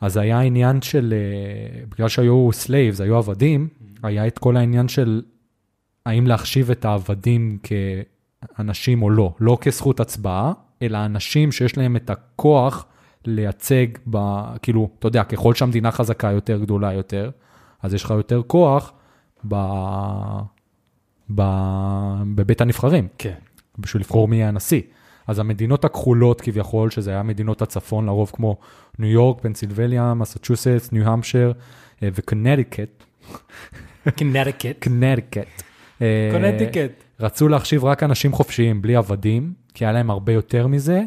[0.00, 3.68] אז היה עניין של, אה, בגלל שהיו slaves, היו עבדים,
[4.02, 5.22] היה את כל העניין של
[6.06, 12.10] האם להחשיב את העבדים כאנשים או לא, לא כזכות הצבעה, אלא אנשים שיש להם את
[12.10, 12.86] הכוח
[13.24, 14.18] לייצג, ב,
[14.62, 17.30] כאילו, אתה יודע, ככל שהמדינה חזקה יותר, גדולה יותר,
[17.82, 18.92] אז יש לך יותר כוח
[19.48, 19.54] ב,
[21.34, 21.42] ב,
[22.34, 23.34] בבית הנבחרים, כן.
[23.78, 24.80] בשביל לבחור מי יהיה הנשיא.
[25.26, 28.56] אז המדינות הכחולות כביכול, שזה היה מדינות הצפון, לרוב כמו
[28.98, 31.52] ניו יורק, פנסילבניה, מסצ'וסטס, ניו המפשר
[32.02, 33.04] אה, וקונטיקט,
[34.16, 34.84] קנטיקט.
[34.84, 35.62] קונטיקט.
[36.02, 37.04] אה, קונטיקט.
[37.20, 41.02] רצו להחשיב רק אנשים חופשיים, בלי עבדים, כי היה להם הרבה יותר מזה,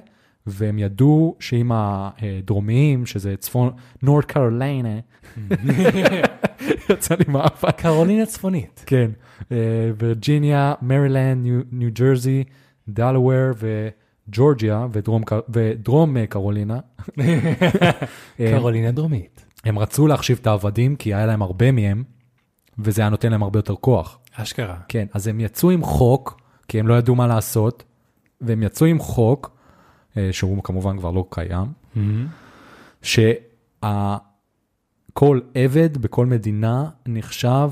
[0.48, 3.72] והם ידעו שאם הדרומיים, שזה צפון,
[4.04, 5.00] נורד קרוליינה,
[6.90, 7.82] יצא לי מאפק.
[7.82, 8.84] קרולינה צפונית.
[8.86, 9.12] כן,
[9.52, 9.58] אה,
[9.98, 12.44] וירג'יניה, מרילנד, ניו- ניו ג'רזי,
[12.88, 13.52] דלוור
[14.30, 16.80] וג'ורג'יה ודרום, ודרום אה, קרולינה.
[18.58, 19.46] קרולינה דרומית.
[19.64, 22.04] הם רצו להחשיב את העבדים כי היה להם הרבה מהם,
[22.80, 24.20] וזה היה נותן להם הרבה יותר כוח.
[24.34, 24.78] אשכרה.
[24.88, 27.84] כן, אז הם יצאו עם חוק, כי הם לא ידעו מה לעשות,
[28.42, 29.52] והם יצאו עם חוק,
[30.18, 31.68] אה, שהוא כמובן כבר לא קיים,
[33.02, 33.30] שכל
[35.56, 37.70] עבד בכל מדינה נחשב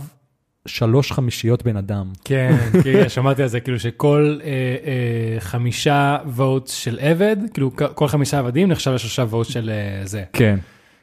[0.67, 2.12] שלוש חמישיות בן אדם.
[2.23, 8.08] כן, כן, שמעתי על זה, כאילו שכל אה, אה, חמישה ווטס של עבד, כאילו כל
[8.08, 10.23] חמישה עבדים נחשב לשלושה ווטס של אה, זה.
[10.34, 10.60] כן.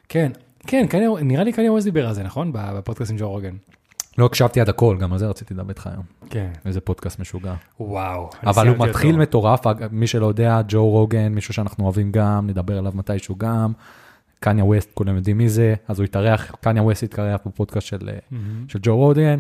[0.09, 0.33] כן,
[0.67, 2.51] כן, קניה, נראה לי קניה ווסט דיבר על זה, נכון?
[2.55, 3.55] בפודקאסט עם ג'ו רוגן.
[4.19, 6.03] לא הקשבתי עד הכל, גם על זה רציתי לדבר איתך היום.
[6.31, 6.49] כן.
[6.67, 7.55] איזה פודקאסט משוגע.
[7.81, 8.31] וואו.
[8.47, 9.23] אבל הוא מתחיל אותו.
[9.23, 13.73] מטורף, מי שלא יודע, ג'ו רוגן, מישהו שאנחנו אוהבים גם, נדבר עליו מתישהו גם.
[14.45, 18.15] קניה ווסט, כולם יודעים מי זה, אז הוא התארח, קניה ווסט התארח בפודקאסט של, אה,
[18.31, 18.65] מהמם.
[18.69, 19.39] של ג'ו רוגן.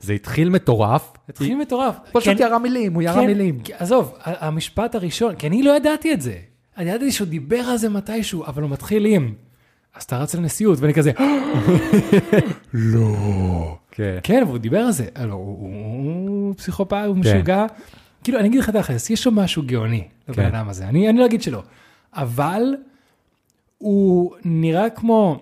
[0.00, 1.94] זה התחיל מטורף, התחיל מטורף.
[2.12, 3.58] פשוט כן, ירה מילים, הוא ירה כן, מילים.
[3.78, 6.36] עזוב, המשפט הראשון, כי אני לא ידעתי את זה.
[6.76, 9.34] אני ידעתי שהוא דיבר על זה מתישהו, אבל הוא מתחיל עם,
[9.94, 11.12] אז אתה רץ לנשיאות, ואני כזה,
[12.74, 13.76] לא.
[13.90, 14.18] כן.
[14.22, 17.66] כן, והוא דיבר על זה, לא, הוא, הוא, הוא פסיכופת, הוא משוגע.
[18.24, 20.54] כאילו, אני אגיד לך תכלס, יש לו משהו גאוני לבן כן.
[20.54, 21.62] אדם הזה, אני, אני לא אגיד שלא,
[22.14, 22.74] אבל
[23.78, 25.40] הוא נראה כמו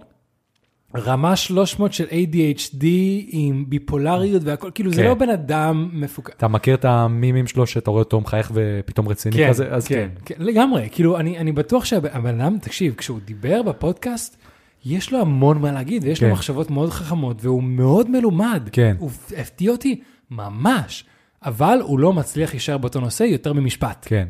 [0.96, 2.84] רמה 300 של ADHD
[3.28, 5.08] עם ביפולריות והכל, כאילו זה כן.
[5.08, 6.32] לא בן אדם מפוקד.
[6.36, 9.68] אתה מכיר את המימים שלו שאתה רואה אותו מחייך ופתאום רציני כן, כזה?
[9.74, 14.36] אז כן, כן, לגמרי, כאילו אני, אני בטוח שהבן אדם, תקשיב, כשהוא דיבר בפודקאסט,
[14.84, 16.32] יש לו המון מה להגיד, ויש לו כן.
[16.32, 18.68] מחשבות מאוד חכמות, והוא מאוד מלומד.
[18.72, 18.96] כן.
[18.98, 21.04] הוא הפתיע אותי ממש,
[21.44, 24.06] אבל הוא לא מצליח להישאר באותו נושא יותר ממשפט.
[24.08, 24.28] כן.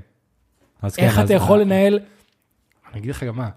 [0.83, 1.99] אז כן, איך אז- אתה יכול לנהל,
[2.93, 3.49] אני אגיד לך גם מה,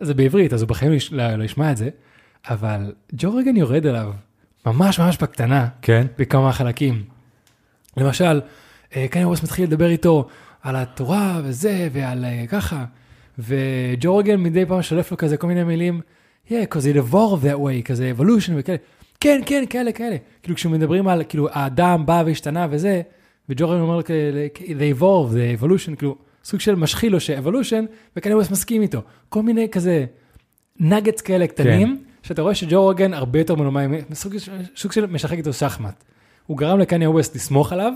[0.00, 1.88] זה בעברית, אז הוא בחיים לא לא לא ישמע את זה,
[2.48, 4.12] אבל ג'ו רגן יורד עליו,
[4.66, 7.04] ממש ממש בקטנה, כן, בכמה חלקים.
[7.96, 8.40] למשל,
[8.96, 10.28] אה, קניה ווסט מתחיל לדבר איתו
[10.62, 12.84] על התורה וזה, ועל אה, ככה,
[13.38, 16.00] וג'ו רוגן מדי פעם שולף לו כזה כל מיני מילים,
[16.48, 18.78] yeah, because it evolved that way, כזה evolution וכאלה,
[19.20, 20.16] כן, כן, כאלה, כאלה.
[20.42, 23.02] כאילו כשמדברים על, כאילו, האדם בא והשתנה וזה,
[23.48, 27.84] וג'ו רוגן אומר לו they evolved, the evolution, כאילו, סוג של משחיל לו ש-evolution,
[28.16, 29.02] וקניה ווסט מסכים איתו.
[29.28, 30.04] כל מיני כזה
[30.80, 34.34] נגטס כאלה קטנים, שאתה רואה שג'ו רוגן הרבה יותר מנומי, סוג,
[34.76, 36.04] סוג של משחק איתו שחמט.
[36.46, 37.92] הוא גרם לקניה ווסט לסמוך עליו,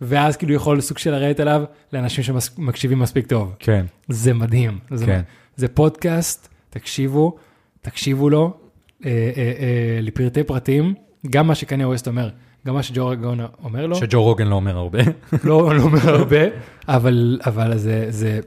[0.00, 3.54] ואז כאילו יכול סוג של לרדת עליו לאנשים שמקשיבים מספיק טוב.
[3.58, 4.78] כן, זה מדהים.
[4.90, 5.20] זה, כן.
[5.56, 7.36] זה פודקאסט, תקשיבו,
[7.80, 8.56] תקשיבו לו
[9.04, 10.94] אה, אה, אה, לפרטי פרטים,
[11.30, 12.30] גם מה שקניה ווסט אומר,
[12.66, 14.98] גם מה שג'ו רגון אומר לו, שג'ו רוגן לא אומר הרבה.
[15.44, 16.40] לא, לא אומר הרבה,
[16.88, 18.40] אבל, אבל זה, זה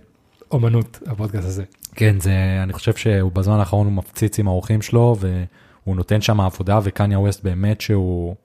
[0.52, 1.63] אומנות, הפודקאסט הזה.
[1.95, 2.32] כן, זה,
[2.63, 7.19] אני חושב שהוא בזמן האחרון הוא מפציץ עם האורחים שלו, והוא נותן שם עבודה, וקניה
[7.19, 8.36] ווסט באמת שהוא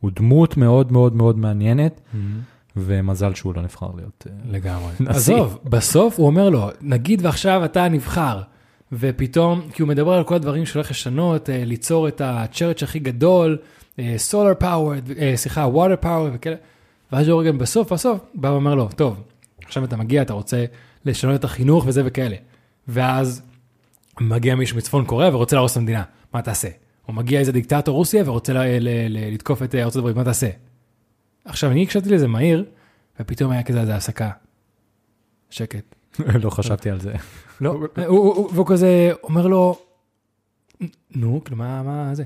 [0.00, 2.00] הוא דמות מאוד מאוד מאוד מעניינת,
[2.76, 4.26] ומזל שהוא לא נבחר להיות...
[4.30, 4.92] אה, לגמרי.
[5.00, 5.34] נשיא.
[5.34, 8.42] עזוב, בסוף הוא אומר לו, נגיד ועכשיו אתה נבחר,
[8.92, 13.58] ופתאום, כי הוא מדבר על כל הדברים שהולך לשנות, אה, ליצור את הצ'רץ' הכי גדול,
[14.16, 14.92] סולר פאוור,
[15.34, 16.56] סליחה, ווטר פאוור וכאלה,
[17.12, 19.22] ואז ג'ורגן בסוף, בסוף, בא ואומר לו, טוב,
[19.64, 20.64] עכשיו אתה מגיע, אתה רוצה
[21.04, 22.36] לשנות את החינוך וזה וכאלה.
[22.88, 23.42] ואז
[24.20, 26.02] מגיע מישהו מצפון קוריאה ורוצה להרוס את המדינה,
[26.34, 26.68] מה תעשה?
[27.08, 28.52] או מגיע איזה דיקטטור רוסיה ורוצה
[29.08, 30.50] לתקוף את אה, ארצות הברית, מה תעשה?
[31.44, 32.64] עכשיו, אני הקשבתי לזה מהיר,
[33.20, 34.30] ופתאום היה כזה איזה הפסקה.
[35.50, 35.94] שקט.
[36.42, 37.12] לא חשבתי על זה.
[37.60, 39.78] לא, הוא- הוא- הוא- והוא כזה אומר לו,
[41.14, 42.24] נו, כאילו, מה זה?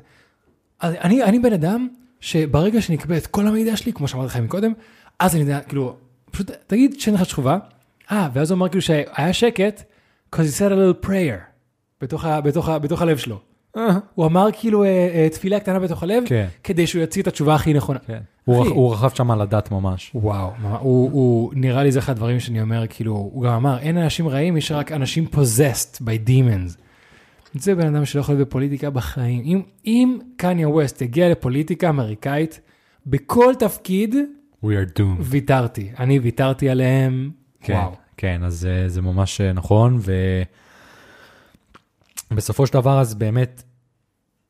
[0.83, 1.89] אני, אני בן אדם
[2.21, 4.73] שברגע שאני אקבל את כל המידע שלי, כמו שאמרתי לכם מקודם,
[5.19, 5.97] אז אני יודע, כאילו,
[6.31, 7.59] פשוט תגיד שאין לך תשובה,
[8.13, 9.83] אה, ואז הוא אמר כאילו שהיה שקט,
[10.35, 11.39] because he said a little prayer,
[12.01, 13.39] בתוך, ה, בתוך, ה, בתוך הלב שלו.
[14.15, 17.55] הוא אמר כאילו אה, אה, תפילה קטנה בתוך הלב, כן, כדי שהוא יוציא את התשובה
[17.55, 17.99] הכי נכונה.
[18.07, 18.19] כן.
[18.45, 18.69] הוא אחי.
[18.71, 20.11] רכ- הוא רכב שם על הדת ממש.
[20.15, 23.99] וואו, הוא, הוא נראה לי זה אחד הדברים שאני אומר, כאילו, הוא גם אמר, אין
[23.99, 26.77] אנשים רעים, יש רק אנשים possessed by demons.
[27.59, 29.43] זה בן אדם שלא יכול להיות בפוליטיקה בחיים.
[29.45, 32.61] אם, אם קניה ווסט יגיע לפוליטיקה אמריקאית,
[33.07, 34.15] בכל תפקיד
[34.65, 35.21] We are doomed.
[35.21, 35.91] ויתרתי.
[35.99, 37.93] אני ויתרתי עליהם, כן, וואו.
[38.17, 40.01] כן, אז זה, זה ממש אה, נכון,
[42.31, 43.63] ובסופו של דבר אז באמת,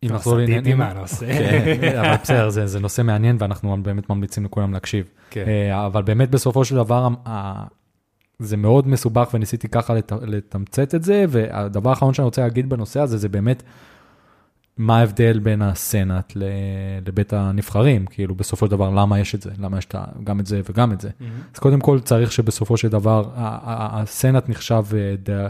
[0.02, 1.26] אם נחזור לעניינים, מהנושא.
[1.32, 5.08] כן, אבל בסדר, זה, זה נושא מעניין ואנחנו באמת ממליצים לכולם להקשיב.
[5.30, 5.44] כן.
[5.48, 7.08] אה, אבל באמת בסופו של דבר,
[8.38, 13.00] זה מאוד מסובך וניסיתי ככה לת, לתמצת את זה, והדבר האחרון שאני רוצה להגיד בנושא
[13.00, 13.62] הזה זה באמת
[14.76, 16.32] מה ההבדל בין הסנאט
[17.06, 19.94] לבית הנבחרים, כאילו בסופו של דבר למה יש את זה, למה יש את
[20.24, 21.08] גם את זה וגם את זה.
[21.08, 21.54] Mm-hmm.
[21.54, 25.46] אז קודם כל צריך שבסופו של דבר הסנאט נחשב אה,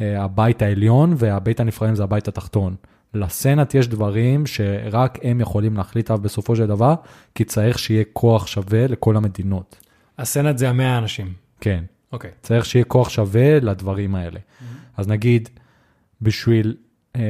[0.00, 2.74] אה, הבית העליון והבית הנבחרים זה הבית התחתון.
[3.14, 6.94] לסנאט יש דברים שרק הם יכולים להחליט עליו בסופו של דבר,
[7.34, 9.76] כי צריך שיהיה כוח שווה לכל המדינות.
[10.18, 11.32] הסנאט זה המאה אנשים.
[11.60, 11.84] כן.
[12.14, 12.30] אוקיי.
[12.42, 14.40] צריך שיהיה כוח שווה לדברים האלה.
[14.96, 15.48] אז נגיד,
[16.22, 16.74] בשביל
[17.16, 17.20] אה,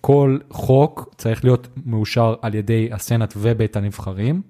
[0.00, 4.42] כל חוק צריך להיות מאושר על ידי הסנאט ובית הנבחרים,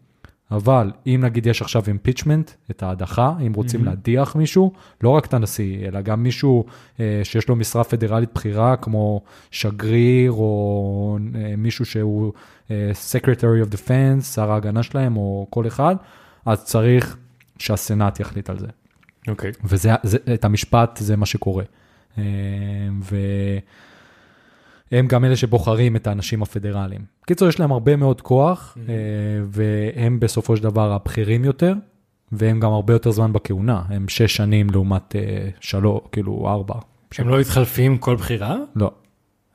[0.51, 3.85] אבל אם נגיד יש עכשיו אימפיצ'מנט, את ההדחה, אם רוצים Mhm.
[3.85, 6.65] להדיח מישהו, לא רק את הנשיא, אלא גם מישהו
[7.01, 12.33] אה, שיש לו משרה פדרלית בכירה, כמו שגריר, או אה, מישהו שהוא
[12.71, 15.97] אה, Secretary of Defense, שר ההגנה שלהם, או כל אחד,
[16.47, 17.17] אז צריך
[17.59, 18.67] שהסנאט יחליט על זה.
[19.29, 19.53] אוקיי.
[19.65, 21.65] וזה, זה, את המשפט, זה מה שקורה.
[22.19, 22.23] אה,
[24.93, 27.01] והם גם אלה שבוחרים את האנשים הפדרליים.
[27.27, 28.95] קיצור, יש להם הרבה מאוד כוח, אה,
[29.47, 31.75] והם בסופו של דבר הבכירים יותר,
[32.33, 33.83] והם גם הרבה יותר זמן בכהונה.
[33.89, 36.75] הם שש שנים לעומת אה, שלוש, כאילו ארבע.
[37.19, 38.57] הם לא מתחלפים כל בחירה?
[38.77, 38.91] לא,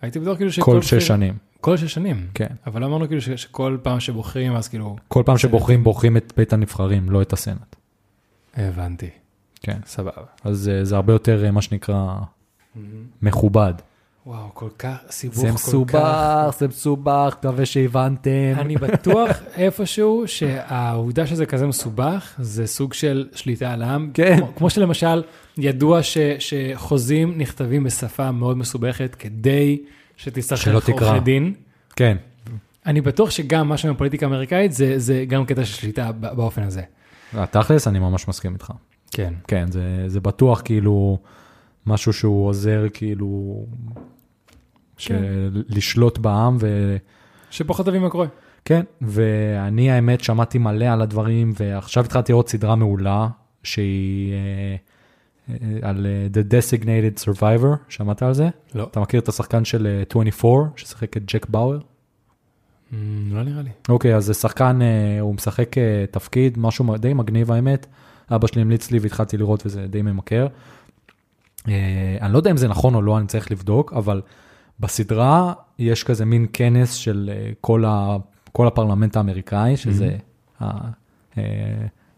[0.02, 2.28] הייתי בטוח כאילו שכל כל בחירה- שש שנים, כל שש שנים.
[2.34, 2.48] כן.
[2.68, 4.96] אבל אמרנו כאילו ש- שכל פעם שבוחרים אז כאילו...
[5.08, 7.76] כל פעם שבוחרים, בוחרים את בית הנבחרים, לא את הסנאט.
[8.56, 9.10] הבנתי.
[9.62, 9.78] כן.
[9.86, 10.22] סבבה.
[10.44, 12.16] אז אה, זה הרבה יותר, אה, מה שנקרא,
[13.22, 13.74] מכובד.
[14.26, 15.92] וואו, כל כך, סיבוך זה כל מסובך,
[16.48, 16.56] כך.
[16.60, 18.54] זה מסובך, מקווה שהבנתם.
[18.58, 24.12] אני בטוח איפשהו שהעובדה שזה כזה מסובך, זה סוג של שליטה על העם.
[24.14, 24.38] כן.
[24.38, 25.24] כמו, כמו שלמשל,
[25.58, 29.82] ידוע ש, שחוזים נכתבים בשפה מאוד מסובכת כדי
[30.96, 31.08] תקרא.
[31.08, 31.54] עורכי דין.
[31.96, 32.18] כן,
[32.86, 36.82] אני בטוח שגם משהו בפוליטיקה האמריקאית זה, זה גם קטע של שליטה באופן הזה.
[37.52, 38.72] תכלס, אני ממש מסכים איתך.
[39.16, 39.34] כן.
[39.48, 41.18] כן, זה, זה בטוח כאילו
[41.86, 43.66] משהו שהוא עוזר כאילו
[44.98, 45.64] של...
[45.70, 46.98] לשלוט בעם, וכן,
[47.50, 48.28] שפחות תבין מה קורה.
[49.02, 53.28] ואני האמת שמעתי מלא על הדברים, ועכשיו התחלתי לראות סדרה מעולה,
[53.64, 54.76] שהיא אה,
[55.50, 58.50] אה, על אה, The Designated Survivor, שמעת על זה?
[58.76, 58.84] לא.
[58.84, 61.78] אתה מכיר את השחקן של אה, 24, ששיחק את ג'ק באואר?
[61.78, 62.96] Mm,
[63.32, 63.70] לא נראה לי.
[63.90, 67.88] אוקיי, אז זה שחקן, אה, הוא משחק אה, תפקיד, משהו די מגניב האמת.
[68.32, 70.48] אבא שלי המליץ לי והתחלתי לראות וזה די ממכר.
[71.68, 74.22] אה, אני לא יודע אם זה נכון או לא, אני צריך לבדוק, אבל
[74.80, 78.18] בסדרה יש כזה מין כנס של אה, כל, ה,
[78.52, 80.18] כל הפרלמנט האמריקאי, שזה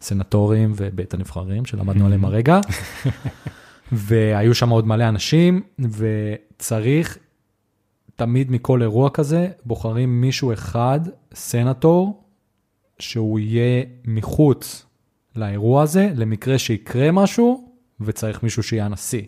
[0.02, 2.60] הסנטורים ובית הנבחרים שלמדנו עליהם הרגע.
[3.92, 7.18] והיו שם עוד מלא אנשים, וצריך
[8.16, 11.00] תמיד מכל אירוע כזה, בוחרים מישהו אחד,
[11.34, 12.24] סנטור,
[13.00, 14.87] שהוא יהיה מחוץ
[15.38, 17.72] לאירוע הזה, למקרה שיקרה משהו,
[18.02, 19.24] וצריך מישהו שיהיה הנשיא.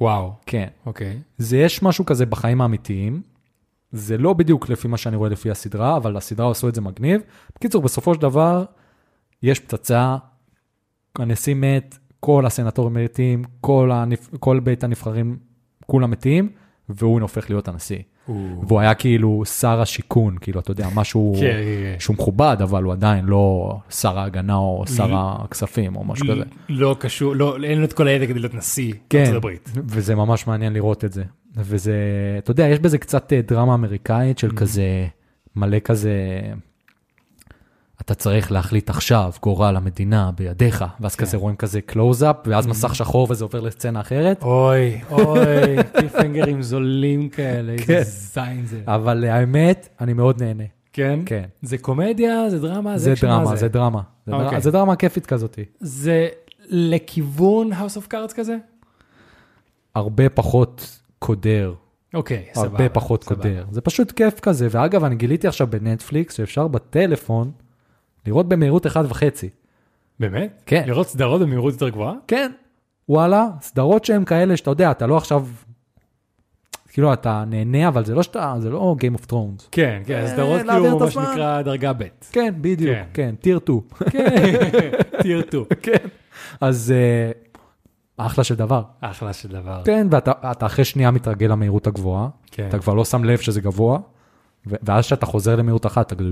[0.00, 0.32] וואו.
[0.46, 0.68] כן.
[0.86, 1.18] אוקיי.
[1.38, 3.22] זה יש משהו כזה בחיים האמיתיים.
[3.92, 7.20] זה לא בדיוק לפי מה שאני רואה לפי הסדרה, אבל הסדרה עשו את זה מגניב.
[7.56, 8.64] בקיצור, בסופו של דבר,
[9.42, 10.16] יש פצצה,
[11.18, 14.28] הנשיא מת, כל הסנטורים מתים, כל, הנפ...
[14.40, 15.38] כל בית הנבחרים,
[15.86, 16.52] כולם מתים,
[16.94, 17.98] והוא הופך להיות הנשיא.
[18.68, 22.00] והוא היה כאילו שר השיכון, כאילו, אתה יודע, משהו כן, כן, כן.
[22.00, 26.42] שהוא מכובד, אבל הוא עדיין לא שר ההגנה או שר הכספים או משהו כזה.
[26.68, 29.70] לא קשור, לא, אין לו את כל הידע כדי להיות נשיא כן, ארצות הברית.
[29.74, 31.24] וזה ממש מעניין לראות את זה.
[31.56, 31.94] וזה,
[32.38, 35.06] אתה יודע, יש בזה קצת אה, דרמה אמריקאית של כזה,
[35.56, 36.12] מלא כזה,
[38.00, 43.26] אתה צריך להחליט עכשיו, גורל המדינה בידיך, ואז כזה רואים כזה קלוז-אפ, ואז מסך שחור
[43.30, 44.42] וזה עובר לסצנה אחרת.
[44.42, 45.38] אוי, אוי,
[46.00, 47.94] cliffhanger ים זולים כאלה, כן.
[47.94, 48.80] איזה זין זה.
[48.86, 50.64] אבל האמת, אני מאוד נהנה.
[50.92, 51.20] כן?
[51.26, 51.44] כן.
[51.62, 54.00] זה קומדיה, זה דרמה, זה מה דרמה, זה דרמה.
[54.26, 54.60] זה דר- אוקיי.
[54.60, 55.58] זה דרמה כיפית כזאת.
[55.80, 56.28] זה
[56.68, 58.56] לכיוון House of Cards כזה?
[59.94, 61.74] הרבה פחות קודר,
[62.14, 62.66] אוקיי, סבבה.
[62.68, 63.42] הרבה פחות סבבה.
[63.42, 63.64] קודר.
[63.70, 67.50] זה פשוט כיף כזה, ואגב, אני גיליתי עכשיו בנטפליקס שאפשר בטלפון
[68.30, 68.90] לראות במהירות 1.5.
[70.20, 70.62] באמת?
[70.66, 70.82] כן.
[70.86, 72.14] לראות סדרות במהירות יותר גבוהה?
[72.26, 72.52] כן,
[73.08, 75.46] וואלה, סדרות שהן כאלה שאתה יודע, אתה לא עכשיו,
[76.88, 79.68] כאילו אתה נהנה, אבל זה לא שאתה, זה לא Game of Thrones.
[79.70, 81.10] כן, כן, אה, סדרות כאילו מה.
[81.10, 82.02] שנקרא דרגה ב'.
[82.32, 83.04] כן, בדיוק, כן.
[83.14, 83.80] כן, טיר 2.
[84.10, 84.50] כן,
[85.22, 85.64] טיר 2.
[85.82, 86.08] כן.
[86.60, 87.30] אז אה,
[88.26, 88.82] אחלה של דבר.
[89.00, 89.82] אחלה של דבר.
[89.84, 92.68] כן, ואתה אתה אחרי שנייה מתרגל למהירות הגבוהה, כן.
[92.68, 93.98] אתה כבר לא שם לב שזה גבוה,
[94.66, 96.30] ואז כשאתה חוזר למהירות אחת, אתה כזה...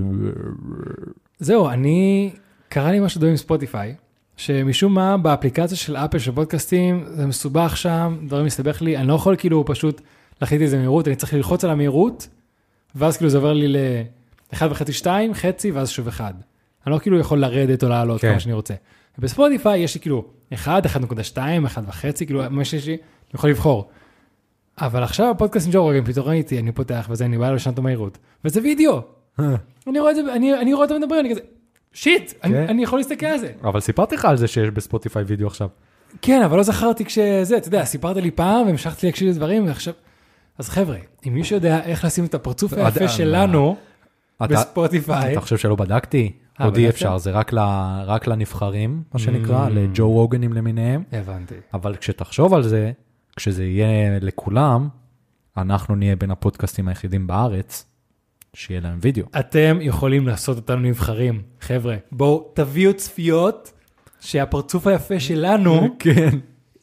[1.39, 2.31] זהו, אני,
[2.69, 3.95] קרה לי משהו דומה עם ספוטיפיי,
[4.37, 9.13] שמשום מה באפליקציה של אפל של פודקאסטים, זה מסובך שם, דברים מסתבך לי, אני לא
[9.13, 10.01] יכול כאילו פשוט
[10.41, 12.27] להחליט איזה מהירות, אני צריך ללחוץ על המהירות,
[12.95, 16.33] ואז כאילו זה עובר לי ל-1.5, 2, חצי, ואז שוב אחד.
[16.85, 18.29] אני לא כאילו יכול לרדת או לעלות כן.
[18.29, 18.73] כמה שאני רוצה.
[19.17, 23.01] בספוטיפיי יש לי כאילו 1, 1.2, 1.5, כאילו מה שיש לי, אני
[23.33, 23.89] יכול לבחור.
[24.81, 28.17] אבל עכשיו הפודקאסט עם ג'ו רוגן, פתאום ראיתי, אני פותח וזה, אני בא לשנות המהירות,
[28.45, 29.01] וזה וידאו.
[29.87, 31.39] אני רואה את זה, אני, אני רואה אותם מדברים, אני כזה,
[31.93, 32.65] שיט, אני, כן.
[32.69, 33.51] אני יכול להסתכל על זה.
[33.63, 35.67] אבל סיפרתי לך על זה שיש בספוטיפיי וידאו עכשיו.
[36.21, 39.93] כן, אבל לא זכרתי כשזה, אתה יודע, סיפרת לי פעם והמשכתי להקשיב לדברים, ועכשיו...
[40.57, 43.75] אז חבר'ה, אם מישהו יודע איך לשים את הפרצוף היפה שלנו
[44.37, 46.31] אתה- בספוטיפיי, אתה חושב שלא בדקתי?
[46.61, 46.93] אה, עוד אי בדקת?
[46.95, 47.59] אפשר, זה רק ל-
[48.05, 49.69] רק לנבחרים, מה שנקרא, Mm.
[49.69, 51.03] לג'ו רוגנים למיניהם.
[51.11, 51.55] הבנתי.
[51.73, 52.91] אבל כשתחשוב על זה,
[53.39, 53.87] כשזה יהיה
[54.21, 54.87] לכולם,
[55.57, 57.85] אנחנו נהיה בין הפודקאסטים היחידים בארץ,
[58.53, 59.25] שיהיה להם וידאו.
[59.39, 61.95] אתם יכולים לעשות אותנו נבחרים, חבר'ה.
[62.11, 63.71] בואו תביאו צפיות,
[64.19, 66.29] שהפרצוף היפה שלנו כן.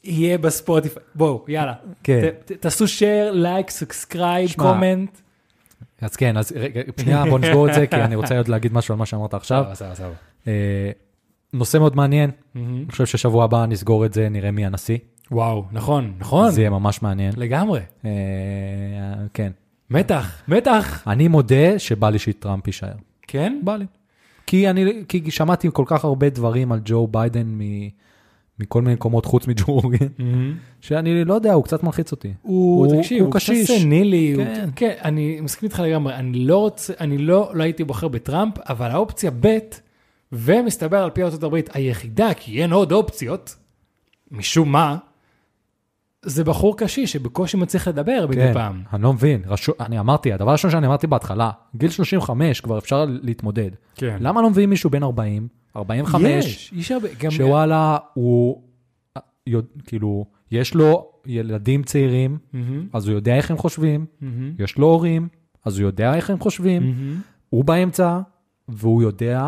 [0.03, 1.03] יהיה בספוטיפיי.
[1.15, 1.73] בואו, יאללה.
[2.03, 2.21] כן.
[2.45, 5.17] ת- ת- תעשו share, like, subscribe, comment.
[6.01, 8.93] אז כן, אז רגע, שנייה, בוא נסגור את זה, כי אני רוצה עוד להגיד משהו
[8.93, 9.65] על מה שאמרת עכשיו.
[9.73, 10.13] סבבה, סבבה.
[10.47, 10.91] אה,
[11.53, 12.31] נושא מאוד מעניין.
[12.55, 14.97] אני חושב ששבוע הבא נסגור את זה, נראה מי הנשיא.
[15.31, 16.51] וואו, נכון, נכון.
[16.51, 17.33] זה יהיה ממש מעניין.
[17.37, 17.79] לגמרי.
[18.05, 18.11] אה,
[19.33, 19.51] כן.
[19.89, 21.03] מתח, מתח.
[21.07, 22.91] אני מודה שבא לי שטראמפ יישאר.
[23.27, 23.59] כן?
[23.63, 23.85] בא לי.
[24.47, 27.61] כי אני, כי שמעתי כל כך הרבה דברים על ג'ו ביידן מ,
[28.59, 30.57] מכל מיני מקומות חוץ מג'ו רוגן, מהמם.
[30.81, 32.33] שאני לא יודע, הוא קצת מלחיץ אותי.
[32.41, 33.53] הוא, הוא- תקשיב, הוא הוא קצת.
[33.79, 34.69] סנילי, הוא- כן.
[34.75, 38.91] כן, אני מסכים איתך לגמרי, אני לא רוצה, אני לא, לא הייתי בוחר בטראמפ, אבל
[38.91, 39.57] האופציה ב',
[40.31, 43.55] ומסתבר על פי ארצות הברית היחידה, כי אין עוד אופציות,
[44.31, 44.97] משום מה,
[46.25, 48.81] זה בחור קשיש שבקושי מצליח לדבר מדי כן, פעם.
[48.93, 49.41] אני לא מבין.
[49.45, 53.71] רשו, אני אמרתי, הדבר הראשון שאני אמרתי בהתחלה, גיל 35 כבר אפשר להתמודד.
[53.95, 54.17] כן.
[54.19, 57.31] למה לא מביאים מישהו בן 40, 45, יש, יש הרבה, גם...
[57.31, 58.61] שוואלה, הוא,
[59.47, 64.77] יודע- כאילו, יש לו ילדים צעירים, מהמם, אז הוא יודע איך הם חושבים, מהמם, יש
[64.77, 65.27] לו הורים,
[65.65, 67.15] אז הוא יודע איך הם חושבים, מהמם.
[67.49, 68.19] הוא באמצע,
[68.69, 69.41] והוא יודע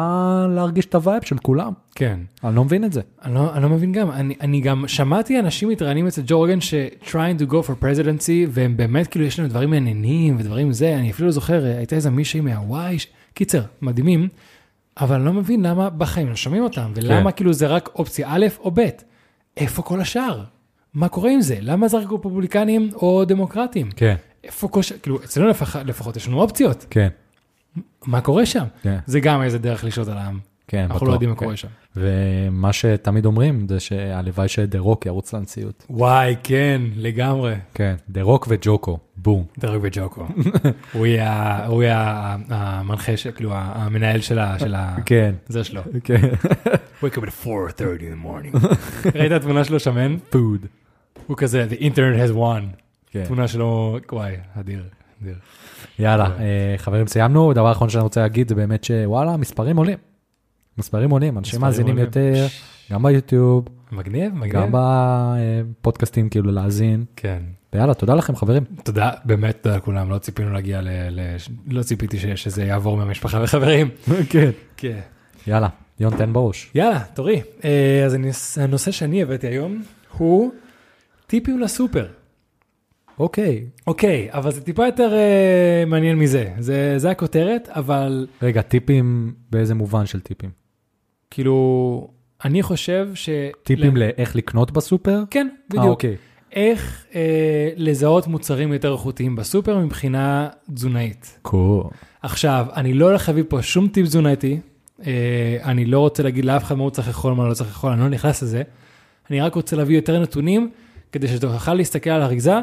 [0.50, 1.74] להרגיש את ה vibe של כולם.
[1.96, 2.20] כן.
[2.44, 3.02] אני לא מבין את זה.
[3.24, 6.62] אני לא, אני לא מבין גם, אני, אני גם שמעתי אנשים מתראיינים אצל ג'ו רוגן
[6.62, 10.96] ש- trying to go for presidency, והם באמת כאילו יש להם דברים מעניינים ודברים זה,
[10.96, 14.28] אני אפילו לא זוכר, הייתה איזה מישהי מהוואי, ש- קיצר, מדהימים,
[15.00, 17.36] אבל אני לא מבין למה בחיים לא שומעים אותם, ולמה כן.
[17.38, 18.80] כאילו זה רק אופציה א' או ב',
[19.58, 20.44] איפה כל השאר?
[20.94, 21.58] מה קורה עם זה?
[21.62, 23.90] למה זה רק רפובליקנים או דמוקרטים?
[23.96, 24.94] כן, איפה כל ש...
[24.94, 25.76] כאילו, אצלנו לפח...
[25.76, 27.08] לפחות יש לנו אופציות, כן,
[28.08, 28.66] מה קורה שם?
[28.84, 31.46] כן, זה גם איזה דרך לשלוט על העם, כן, אנחנו בטוח, לא יודעים מה כן.
[31.46, 31.68] קורה שם.
[31.96, 35.86] ומה שתמיד אומרים זה שהלוואי שדה רוק ירוץ לנשיאות.
[35.90, 37.56] וואי, כן, לגמרי.
[37.74, 39.46] כן, דה רוק וג'וקו, בום.
[39.60, 40.28] דרג וג'וקו.
[40.94, 44.60] הוא יהיה הוא יהיה המנחה, כאילו המנהל של ה...
[44.60, 45.82] של ה- כן, זה שלו.
[46.04, 46.30] כן.
[47.04, 48.68] wake up at 4:30 in the morning.
[49.16, 50.18] ראית התמונה שלו שמן?
[50.30, 50.66] פוד.
[51.28, 52.64] הוא כזה, the internet has won.
[53.12, 53.24] כן.
[53.28, 54.84] תמונה שלו, וואי, אדיר,
[55.22, 55.36] אדיר.
[56.00, 56.42] יאללה, כן.
[56.42, 57.54] אה, חברים, סיימנו.
[57.54, 59.98] דבר אחרון שאני רוצה להגיד זה באמת שוואלה, מספרים עולים.
[60.78, 61.98] מספרים עולים, אנשים מאזינים.
[61.98, 62.48] יותר,
[62.92, 64.54] גם ביוטיוב, מגניב, מגניב.
[64.54, 64.70] גם
[65.82, 67.06] בפודקאסטים כאילו להאזין.
[67.16, 67.40] כן.
[67.74, 68.64] ויאללה, תודה לכם חברים.
[68.84, 70.90] תודה, באמת תודה לכולם, לא ציפינו להגיע ל...
[71.10, 71.36] ל-
[71.68, 73.90] לא ציפיתי ש- שזה יעבור מהמשפחה וחברים.
[74.32, 74.50] כן.
[74.78, 75.00] כן.
[75.48, 75.68] יאללה,
[76.00, 76.72] יון תן בראש.
[76.76, 77.42] יאללה, תורי.
[77.64, 78.18] אה, אז
[78.62, 79.82] הנושא שאני הבאתי היום
[80.18, 80.52] הוא
[81.28, 82.08] טיפים לסופר.
[83.20, 83.66] אוקיי.
[83.88, 86.52] אוקיי, אבל זה טיפה יותר אה, מעניין מזה.
[86.60, 90.50] זה, זה הכותרת, אבל רגע, טיפים, באיזה מובן של טיפים?
[91.32, 92.08] כאילו,
[92.46, 93.30] אני חושב ש...
[93.64, 94.00] טיפים ל...
[94.00, 95.24] לאיך לקנות בסופר?
[95.30, 95.86] כן, אה, בדיוק.
[95.86, 96.16] אוקיי.
[96.52, 101.40] איך אה, לזהות מוצרים יותר איכותיים בסופר מבחינה תזונאית.
[101.42, 101.84] קול.
[102.22, 104.60] עכשיו, אני לא הולך להביא פה שום טיפ תזונתי,
[105.08, 107.92] אה, אני לא רוצה להגיד לאף אחד מה הוא צריך לאכול, מה לא צריך לאכול,
[107.92, 108.62] אני לא נכנס לזה.
[109.30, 110.70] אני רק רוצה להביא יותר נתונים,
[111.12, 112.54] כדי שתוכל להסתכל על האריזה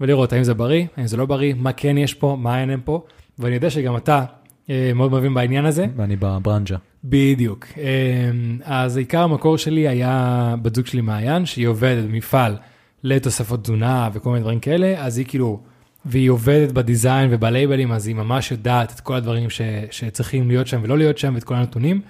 [0.00, 3.04] ולראות האם זה בריא, האם זה לא בריא, מה כן יש פה, מה אין פה,
[3.38, 4.24] ואני יודע שגם אתה
[4.70, 5.86] אה, מאוד מבין בעניין הזה.
[5.96, 6.76] ואני בברנג'ה.
[7.04, 7.66] בדיוק.
[7.78, 8.30] אה,
[8.64, 12.56] אז עיקר המקור שלי היה בת זוג שלי מעיין, שהיא עובדת במפעל
[13.04, 15.60] לתוספות תזונה וכל מיני דברים כאלה, אז היא כאילו,
[16.04, 20.80] והיא עובדת בדיזיין ובלייבלים, אז היא ממש יודעת את כל הדברים ש, שצריכים להיות שם
[20.82, 22.00] ולא להיות שם, ואת כל הנתונים.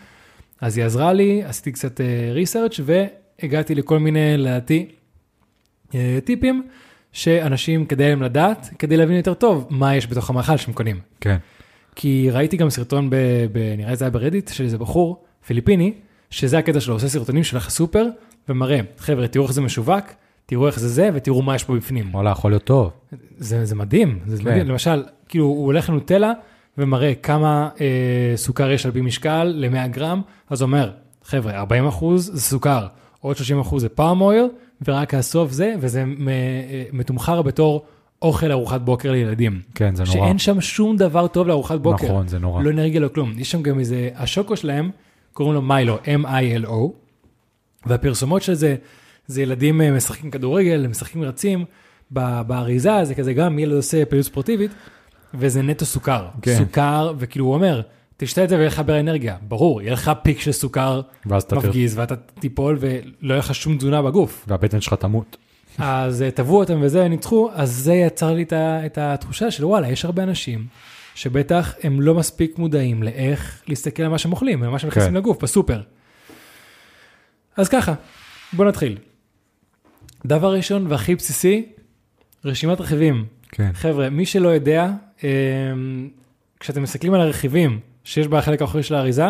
[0.60, 2.00] אז היא עזרה לי, עשיתי קצת
[2.32, 4.86] ריסרצ' והגעתי לכל מיני, לדעתי,
[5.94, 6.62] אה, טיפים
[7.12, 11.00] שאנשים כדאי להם לדעת, כדי להבין יותר טוב מה יש בתוך המאכל שהם קונים.
[11.20, 11.36] כן.
[11.94, 13.16] כי ראיתי גם סרטון, ב,
[13.52, 15.92] ב, נראה לי זה היה ברדיט, של איזה בחור פיליפיני,
[16.30, 18.06] שזה הקטע שלו, עושה סרטונים של הסופר,
[18.48, 20.04] ומראה, חבר'ה, תראו איך זה משווק,
[20.46, 22.14] תראו איך זה זה, ותראו מה יש פה בפנים.
[22.14, 22.90] וואלה, יכול להיות טוב.
[23.38, 24.50] זה, זה מדהים, זה כן.
[24.50, 24.68] מדהים.
[24.68, 26.32] למשל, כאילו, הוא הולך לנוטלה,
[26.78, 30.90] ומראה כמה אה, סוכר יש על פי משקל ל-100 גרם, אז הוא אומר,
[31.24, 32.86] חבר'ה, 40 אחוז זה סוכר,
[33.20, 34.46] עוד 30 אחוז זה פאם אויל,
[34.86, 37.86] ורק הסוף זה, וזה אה, מתומחר בתור
[38.22, 39.60] אוכל ארוחת בוקר לילדים.
[39.74, 40.14] כן, זה נורא.
[40.14, 42.06] שאין שם שום דבר טוב לארוחת בוקר.
[42.06, 42.62] נכון, זה נורא.
[42.62, 43.32] לא אנרגיה, לא כלום.
[43.38, 44.90] יש שם גם איזה, השוקו שלהם,
[45.32, 46.90] קוראים לו מיילו, M-I-L-O,
[47.86, 48.76] והפרסומות של זה,
[49.26, 51.64] זה ילדים אה, משחקים כדורגל, משחקים רצים,
[52.10, 54.70] באריזה זה כזה גם ילד עושה פעילות ספורטיבית,
[55.34, 56.26] וזה נטו סוכר.
[56.42, 56.56] כן.
[56.58, 57.80] סוכר, וכאילו הוא אומר,
[58.20, 59.36] תשתה את זה ויהיה לך באנרגיה.
[59.42, 64.44] ברור, יהיה לך פיק של סוכר מפגיז, ואתה תיפול ולא יהיה לך שום תזונה בגוף.
[64.48, 65.36] והבטן שלך תמות.
[65.78, 70.04] אז אה, תבעו אותם וזה, ניצחו, אז זה יצר לי את התחושה של וואלה, יש
[70.04, 70.66] הרבה אנשים
[71.14, 75.14] שבטח הם לא מספיק מודעים לאיך להסתכל על מה שהם אוכלים, על מה שהם כן.
[75.14, 75.80] לגוף, בסופר.
[77.56, 77.94] אז ככה,
[78.52, 78.98] בוא נתחיל.
[80.26, 81.66] דבר ראשון והכי בסיסי,
[82.44, 83.24] רשימת רכיבים.
[83.48, 83.70] כן.
[83.74, 84.90] חבר'ה, מי שלא יודע,
[85.24, 85.28] אה,
[86.60, 89.26] כשאתם מסתכלים על הרכיבים שיש בחלק האחורי של האריזה,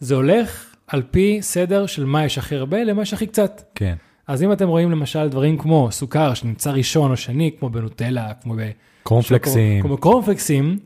[0.00, 3.62] זה הולך על פי סדר של מה יש הכי הרבה למה יש הכי קצת.
[3.74, 3.94] כן.
[4.26, 8.54] אז אם אתם רואים למשל דברים כמו סוכר שנמצא ראשון או שני, כמו בנוטלה, כמו
[8.56, 8.70] ב...
[9.02, 9.82] קורנפלקסים.
[9.82, 10.78] כמו קורנפלקסים,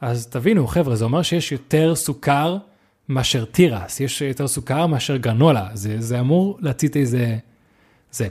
[0.00, 2.56] אז תבינו, חבר'ה, זה אומר שיש יותר סוכר
[3.08, 7.36] מאשר תירס, יש יותר סוכר מאשר גרנולה, זה, זה אמור להצית איזה...
[8.12, 8.28] זה.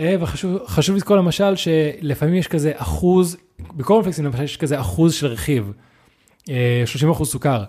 [0.00, 3.36] אה, וחשוב חשוב לזכור למשל שלפעמים יש כזה אחוז,
[3.76, 5.72] בקורנפלקסים למשל יש כזה אחוז של רכיב,
[6.86, 7.64] 30 אחוז סוכר.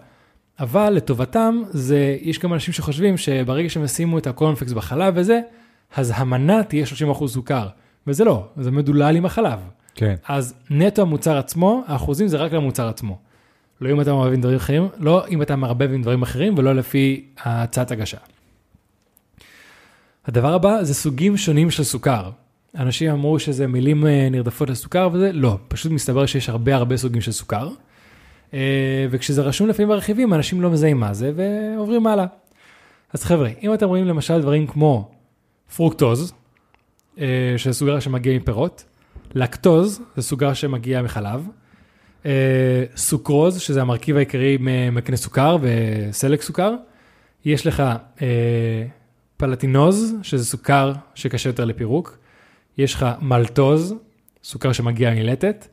[0.60, 5.42] אבל לטובתם, זה, יש גם אנשים שחושבים שברגע שהם ישימו את הקורנפלקס בחלב וזה,
[5.96, 7.68] אז המנה תהיה 30 אחוז סוכר.
[8.08, 9.60] וזה לא, זה מדולל עם החלב.
[9.96, 10.16] כן.
[10.28, 13.18] אז נטו המוצר עצמו, האחוזים זה רק למוצר עצמו.
[13.82, 16.76] לא אם אתה מערבב עם דברים אחרים, לא אם אתה מערבב עם דברים אחרים ולא
[16.76, 18.18] לפי הצעת הגשה.
[20.26, 22.30] הדבר הבא זה סוגים שונים של סוכר.
[22.76, 27.22] אנשים אמרו שזה מילים אה, נרדפות לסוכר וזה, לא, פשוט מסתבר שיש הרבה הרבה סוגים
[27.22, 27.70] של סוכר.
[28.56, 32.26] אה, וכשזה רשום לפעמים ברכיבים, אנשים לא מזהים מה זה ועוברים הלאה.
[33.14, 35.12] אז חבר'ה, אם אתם רואים למשל דברים כמו
[35.76, 36.34] פרוקטוז,
[37.20, 38.84] אה, שזה סוגר שמגיע מפירות,
[39.34, 41.48] לקטוז, זה סוגר שמגיע מחלב,
[42.26, 46.76] אה, סוכרוז, שזה המרכיב העיקרי ממקנה סוכר וסלק סוכר,
[47.46, 47.84] יש לך
[49.38, 52.18] פלטינוז, שזה סוכר שקשה יותר לפירוק,
[52.78, 53.96] יש לך מלטוז,
[54.44, 55.68] סוכר שמגיע מלטת,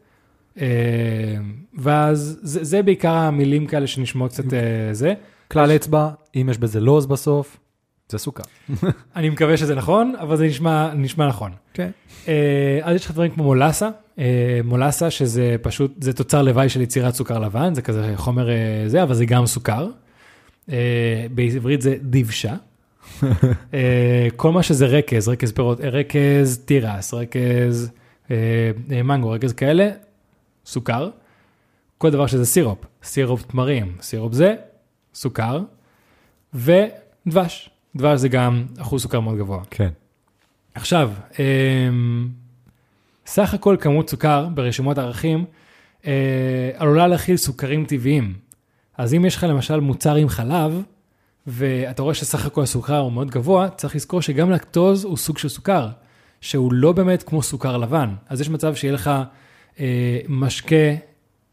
[1.78, 4.58] ואז זה, זה בעיקר המילים כאלה שנשמעות קצת אה,
[4.92, 5.14] זה.
[5.48, 7.58] כלל אצבע, אם יש בזה לוז בסוף,
[8.08, 8.42] זה סוכר.
[9.16, 11.52] אני מקווה שזה נכון, אבל זה נשמע, נשמע נכון.
[11.74, 11.90] כן.
[12.28, 13.88] אה, אז יש לך דברים כמו מולאסה,
[14.18, 18.54] אה, מולאסה שזה פשוט, זה תוצר לוואי של יצירת סוכר לבן, זה כזה חומר אה,
[18.86, 19.88] זה, אבל זה גם סוכר.
[20.72, 22.54] אה, בעברית זה דבשה.
[23.74, 27.90] אה, כל מה שזה רכז, רכז פירות, אה, רכז תירס, רכז
[28.30, 28.36] אה,
[28.92, 29.90] אה, מנגו, רכז כאלה,
[30.66, 31.10] סוכר.
[31.98, 34.54] כל דבר שזה סירופ, סירופ תמרים, סירופ זה,
[35.14, 35.60] סוכר.
[36.54, 39.62] ודבש, דבש זה גם אחוז סוכר מאוד גבוה.
[39.70, 39.90] כן.
[40.74, 42.28] עכשיו, אמ,
[43.26, 45.44] סך הכל כמות סוכר ברשימות הערכים
[46.06, 48.34] אה, עלולה להכיל סוכרים טבעיים.
[48.98, 50.82] אז אם יש לך למשל מוצר עם חלב,
[51.46, 55.48] ואתה רואה שסך הכל הסוכר הוא מאוד גבוה, צריך לזכור שגם לקטוז הוא סוג של
[55.48, 55.88] סוכר,
[56.40, 58.14] שהוא לא באמת כמו סוכר לבן.
[58.28, 59.10] אז יש מצב שיהיה לך
[60.28, 60.76] משקה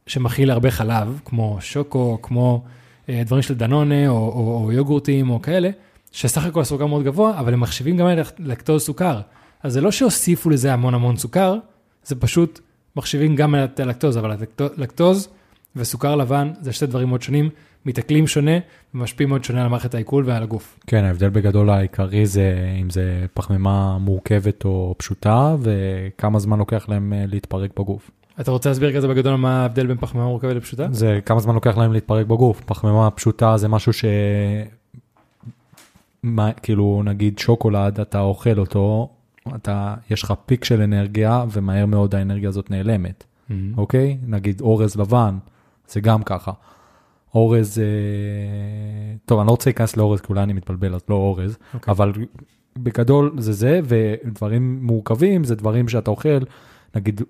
[0.08, 2.64] שמכיל הרבה חלב, כמו שוקו, כמו
[3.10, 5.70] אה, דברים של דנונה, או, או, או יוגורטים, או כאלה,
[6.12, 8.08] שסך הכל הסוכר מאוד גבוה, אבל הם מחשיבים גם
[8.40, 9.22] לקטוז סוכר.
[9.64, 11.56] אז זה לא שהוסיפו לזה המון המון סוכר,
[12.04, 12.60] זה פשוט
[12.96, 15.28] מחשיבים גם את הלקטוז, אבל הלקטוז- לקטוז
[15.76, 17.50] וסוכר לבן זה שתי דברים מאוד שונים,
[17.86, 18.52] מתעכלים שונה
[18.94, 20.80] ומשפיעים מאוד שונה על מערכת העיכול ועל הגוף.
[20.88, 27.14] כן, ההבדל בגדול העיקרי זה אם זה פחמימה מורכבת או פשוטה, וכמה זמן לוקח להם
[27.14, 28.12] אה, להתפרק בגוף.
[28.40, 30.88] אתה רוצה להסביר כזה בגדול מה ההבדל בין פחמימה מורכבת לפשוטה?
[30.92, 32.62] זה כמה זמן לוקח להם להתפרק בגוף.
[32.66, 34.06] פחמימה פשוטה זה משהו ש...
[36.24, 39.10] מה, כאילו נגיד שוקולד, אתה אוכל אותו,
[39.56, 43.54] אתה, יש לך פיק של אנרגיה, ומהר מאוד האנרגיה הזאת נעלמת, Mhm.
[43.78, 44.18] אוקיי?
[44.28, 45.38] נגיד אורז לבן,
[45.88, 46.52] זה גם ככה.
[47.36, 49.16] אורז, אה...
[49.26, 51.92] טוב, אני לא רוצה להיכנס לאורז, כי אולי אני מתבלבל, אז לא אורז, אוקיי.
[51.92, 52.12] אבל
[52.78, 56.40] בגדול זה זה, ודברים מורכבים זה דברים שאתה אוכל,
[56.96, 57.22] נגיד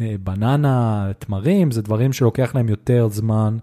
[0.00, 3.56] אה, בננה, תמרים, זה דברים שלוקח להם יותר זמן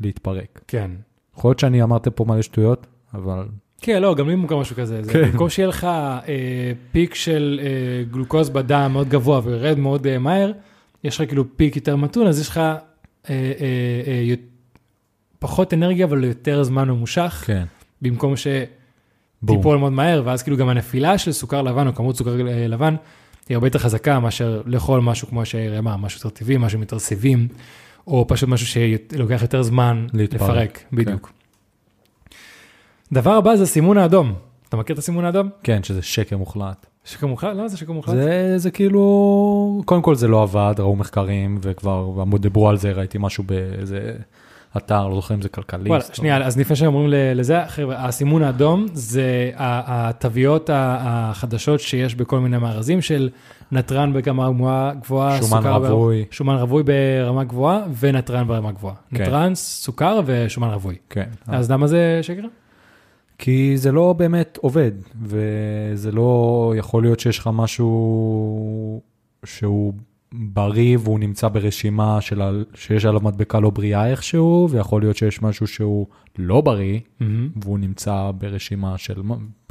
[0.00, 0.60] להתפרק.
[0.68, 0.90] כן.
[1.36, 3.44] יכול להיות שאני אמרתי פה מלא שטויות, אבל
[3.82, 5.02] כן, לא, גם לי מוכר משהו כזה.
[5.02, 5.30] זה כן.
[5.30, 10.52] במקום שיהיה לך אה, פיק של אה, גלוקוז בדם מאוד גבוה וירד מאוד אה, מהר,
[11.04, 12.72] יש לך כאילו פיק יותר מתון, אז יש לך אה,
[13.28, 13.32] אה,
[14.06, 14.34] אה,
[15.40, 17.64] פחות אנרגיה, אבל יותר זמן ממושך, כן,
[18.02, 18.34] במקום.
[18.36, 22.94] שתיפול מאוד מהר, ואז כאילו גם הנפילה של סוכר לבן או כמות סוכר אה, לבן,
[23.48, 27.48] היא הרבה יותר חזקה מאשר לאכול משהו כמו שאמר, משהו יותר טבעי, משהו יותר סיבים,
[28.06, 31.32] או פשוט משהו שלוקח יותר זמן להתפרק, לפרק, בדיוק.
[33.12, 34.34] דבר הבא זה הסימון האדום.
[34.68, 35.48] אתה מכיר את הסימון האדום?
[35.62, 36.86] כן, שזה שקר מוחלט.
[37.04, 37.56] שקר מוחלט?
[37.56, 38.14] למה זה שקר מוחלט?
[38.14, 43.18] זה, זה כאילו, קודם כל זה לא עבד, ראו מחקרים וכבר דיברו על זה, ראיתי
[43.20, 44.16] משהו באיזה
[44.76, 45.88] אתר, לא זוכר אם זה כלכליסט.
[45.88, 52.58] וואלה, שנייה, אז לפני שאומרים לזה, חבר'ה, הסימון האדום זה התוויות החדשות שיש בכל מיני
[52.58, 53.30] מארזים של
[53.72, 56.24] נתרן ברמה גבוהה- שומן סוכר ב- רווי.
[56.30, 58.94] שומן רווי ברמה גבוהה ונתרן ברמה גבוהה.
[59.14, 59.22] כן.
[59.22, 60.94] נתרן, סוכר ושומן רווי.
[61.10, 61.28] כן.
[61.46, 62.42] אז למה זה שקר?
[63.38, 64.90] כי זה לא באמת עובד,
[65.22, 66.32] וזה לא
[66.76, 69.00] יכול להיות שיש לך משהו
[69.44, 69.92] שהוא
[70.34, 75.42] בריא והוא נמצא ברשימה של, ה- שיש עליו מדבקה לא בריאה איכשהו, ויכול להיות שיש
[75.42, 76.06] משהו שהוא
[76.38, 77.00] לא בריא,
[77.62, 79.22] והוא נמצא ברשימה של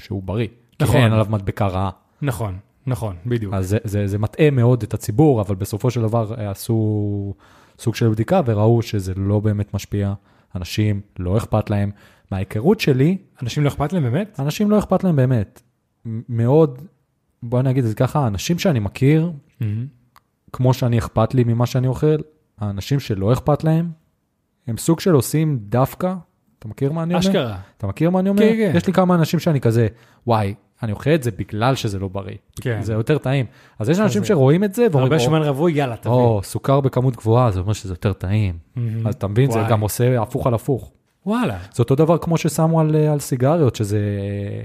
[0.02, 0.48] שהוא בריא.
[0.82, 0.96] נכון.
[0.96, 1.90] כי אין עליו מדבקה רעה.
[2.22, 2.58] נכון,
[2.88, 3.54] נכון, בדיוק.
[3.54, 7.34] אז זה, זה, זה מטעה מאוד את הציבור, אבל בסופו של דבר אה, עשו
[7.80, 10.14] סוג של בדיקה וראו שזה לא באמת משפיע.
[10.56, 11.92] אנשים לא אכפת להם.
[12.32, 14.40] מההיכרות שלי, אנשים לא אכפת להם באמת?
[14.40, 15.62] אנשים לא אכפת להם באמת.
[16.30, 16.82] מאוד,
[17.44, 19.32] בוא נגיד את זה ככה, האנשים שאני מכיר,
[20.54, 22.16] כמו שאני אכפת לי ממה שאני אוכל,
[22.60, 23.90] האנשים שלא אכפת להם,
[24.68, 26.14] הם סוג של עושים דווקא,
[26.60, 27.20] אתה מכיר מה אני אומר?
[27.28, 27.58] אשכרה.
[27.78, 28.42] אתה מכיר מה אני אומר?
[28.42, 28.78] כן, כן.
[28.78, 29.88] יש לי כמה אנשים שאני כזה,
[30.28, 32.36] וואי, אני אוכל את זה בגלל שזה לא בריא.
[32.62, 32.82] כן.
[32.82, 33.46] זה יותר טעים.
[33.80, 36.12] אז יש אנשים זה- שרואים את זה ואומרים, הרבה "או, שומן רווי, יאללה, תביא.
[36.12, 38.58] או, סוכר בכמות גבוהה, זה אומר שזה יותר טעים.
[38.76, 39.08] מהמם.
[39.08, 39.72] אז אתה מבין, זה וואי.
[39.72, 40.92] גם עושה הפוך על הפוך.
[41.26, 41.58] וואלה.
[41.74, 44.64] זה אותו דבר כמו ששמו על, על סיגריות, שזה אה,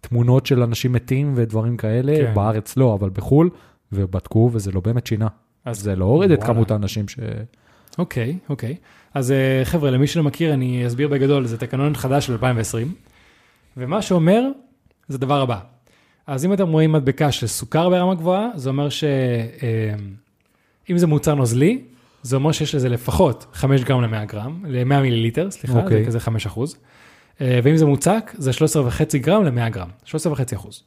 [0.00, 2.16] תמונות של אנשים מתים ודברים כאלה.
[2.16, 2.34] כן.
[2.34, 3.50] בארץ לא, אבל בחו"ל,
[3.92, 5.28] ובדקו וזה לא באמת שינה.
[5.64, 6.44] אז זה לא הוריד את.
[6.44, 7.18] כמות האנשים ש...
[7.98, 8.76] אוקיי, אוקיי.
[9.14, 12.92] אז אה, חבר'ה, למי שלא מכיר, אני אסביר בגדול, זה תקנון חדש של 2020,
[13.76, 14.42] ומה שאומר,
[15.08, 15.58] זה הדבר הבא.
[16.26, 19.08] אז אם אתם רואים מדבקה של סוכר ברמה גבוהה, זה אומר שאם
[20.98, 21.82] זה מוצר נוזלי,
[22.22, 26.00] זה אומר שיש לזה לפחות 5 גרם ל-100 גרם, ל-100 מיליליטר, סליחה, אוקיי.
[26.00, 26.76] זה כזה 5 אחוז.
[27.40, 30.82] אה, ואם זה מוצק, זה 13.5 גרם ל-100 גרם, 13.5 אחוז.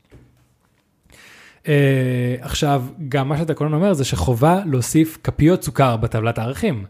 [1.68, 6.86] אה, עכשיו, גם מה שהתקנון אומר זה שחובה להוסיף כפיות סוכר בטבלת הערכים.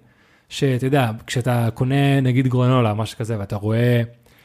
[0.49, 4.01] שאתה יודע, כשאתה קונה נגיד גרנולה, משהו כזה, ואתה רואה,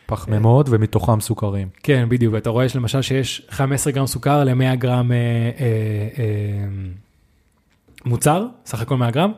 [0.07, 1.69] פחמימות ומתוכם סוכרים.
[1.83, 6.65] כן, בדיוק, ואתה רואה למשל שיש 15 גרם סוכר ל-100 גרם אה, אה, אה,
[8.05, 9.33] מוצר, סך הכל 100 גרם,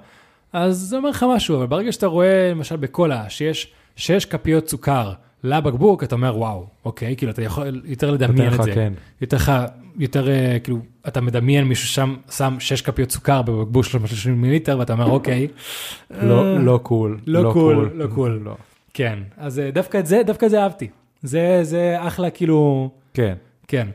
[0.52, 5.12] אז זה אומר לך משהו, אבל ברגע שאתה רואה למשל בקולה שיש 6 כפיות סוכר
[5.46, 8.74] לבקבוק, אתה אומר וואו, אוקיי, כאילו אתה יכול יותר לדמיין את זה.
[8.74, 8.92] כן.
[9.20, 9.52] יותר לך,
[9.98, 10.78] יותר אה, כאילו,
[11.08, 15.48] אתה מדמיין מישהו שם, שם 6 כפיות סוכר בבקבוק 330 מיליליטר, ואתה אומר אוקיי,
[16.10, 17.18] לא, לא cool.
[17.26, 18.40] לא cool, לא cool.
[18.44, 18.56] לא.
[18.94, 20.88] כן, אז אה, דווקא את זה, דווקא את זה אהבתי.
[21.22, 23.34] זה, זה אחלה, כאילו, כן,
[23.68, 23.88] כן.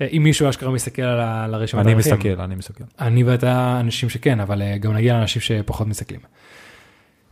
[0.00, 2.12] אה, אם מישהו אשכרה מסתכל על הרשימת אני הערכים.
[2.12, 2.84] מסתכל, אני מסתכל.
[3.00, 6.20] אני ואתה אנשים שכן, אבל אה, גם נגיע לאנשים שפחות מסתכלים.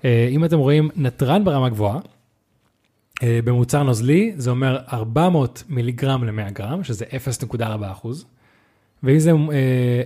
[0.05, 2.01] אה, אם אתם רואים נתרן ברמה גבוהה, אה,
[3.45, 7.05] במוצר נוזלי, זה אומר 400 מיליגרם ל-100 גרם, שזה
[7.51, 8.27] 0.4 אחוז.
[9.03, 9.37] ואם זה אה,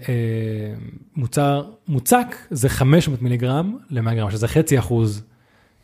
[0.09, 0.75] אה,
[1.17, 5.23] מוצר מוצק, זה 500 מיליגרם ל-100 גרם, שזה חצי אחוז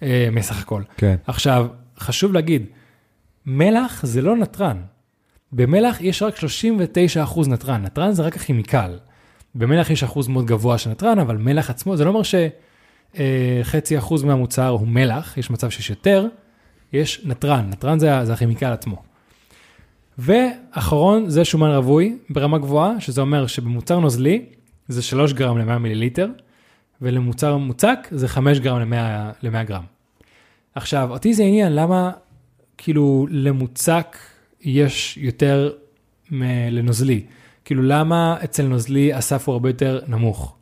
[0.02, 0.82] אה, מסך הכל.
[0.96, 1.16] כן.
[1.26, 1.66] עכשיו,
[1.98, 2.66] חשוב להגיד,
[3.46, 4.76] מלח זה לא נתרן.
[5.52, 8.98] במלח יש רק 39 אחוז נתרן, נתרן זה רק הכימיקל.
[9.54, 12.22] במלח יש אחוז מאוד גבוה של נתרן, אבל מלח עצמו, זה לא אומר
[13.14, 16.26] שחצי אחוז מהמוצר הוא מלח, יש מצב שיש יותר,
[16.92, 19.02] יש נתרן, נתרן זה, זה הכימיקל עצמו.
[20.18, 24.44] ואחרון זה שומן רווי ברמה גבוהה, שזה אומר שבמוצר נוזלי
[24.88, 26.28] זה 3 גרם ל-100 מיליליטר,
[27.02, 28.96] ולמוצר מוצק זה 5 גרם ל-100
[29.42, 29.82] ל-100 גרם.
[30.74, 32.10] עכשיו, אותי זה עניין, למה
[32.78, 34.16] כאילו למוצק
[34.60, 35.72] יש יותר
[36.70, 37.24] לנוזלי?
[37.64, 40.56] כאילו, למה אצל נוזלי הסף הוא הרבה יותר נמוך?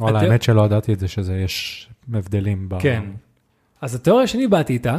[0.00, 2.68] וואלה, האמת שלא ידעתי את זה, שזה יש הבדלים.
[2.68, 3.02] ב- כן.
[3.80, 4.98] אז התיאוריה שאני באתי איתה,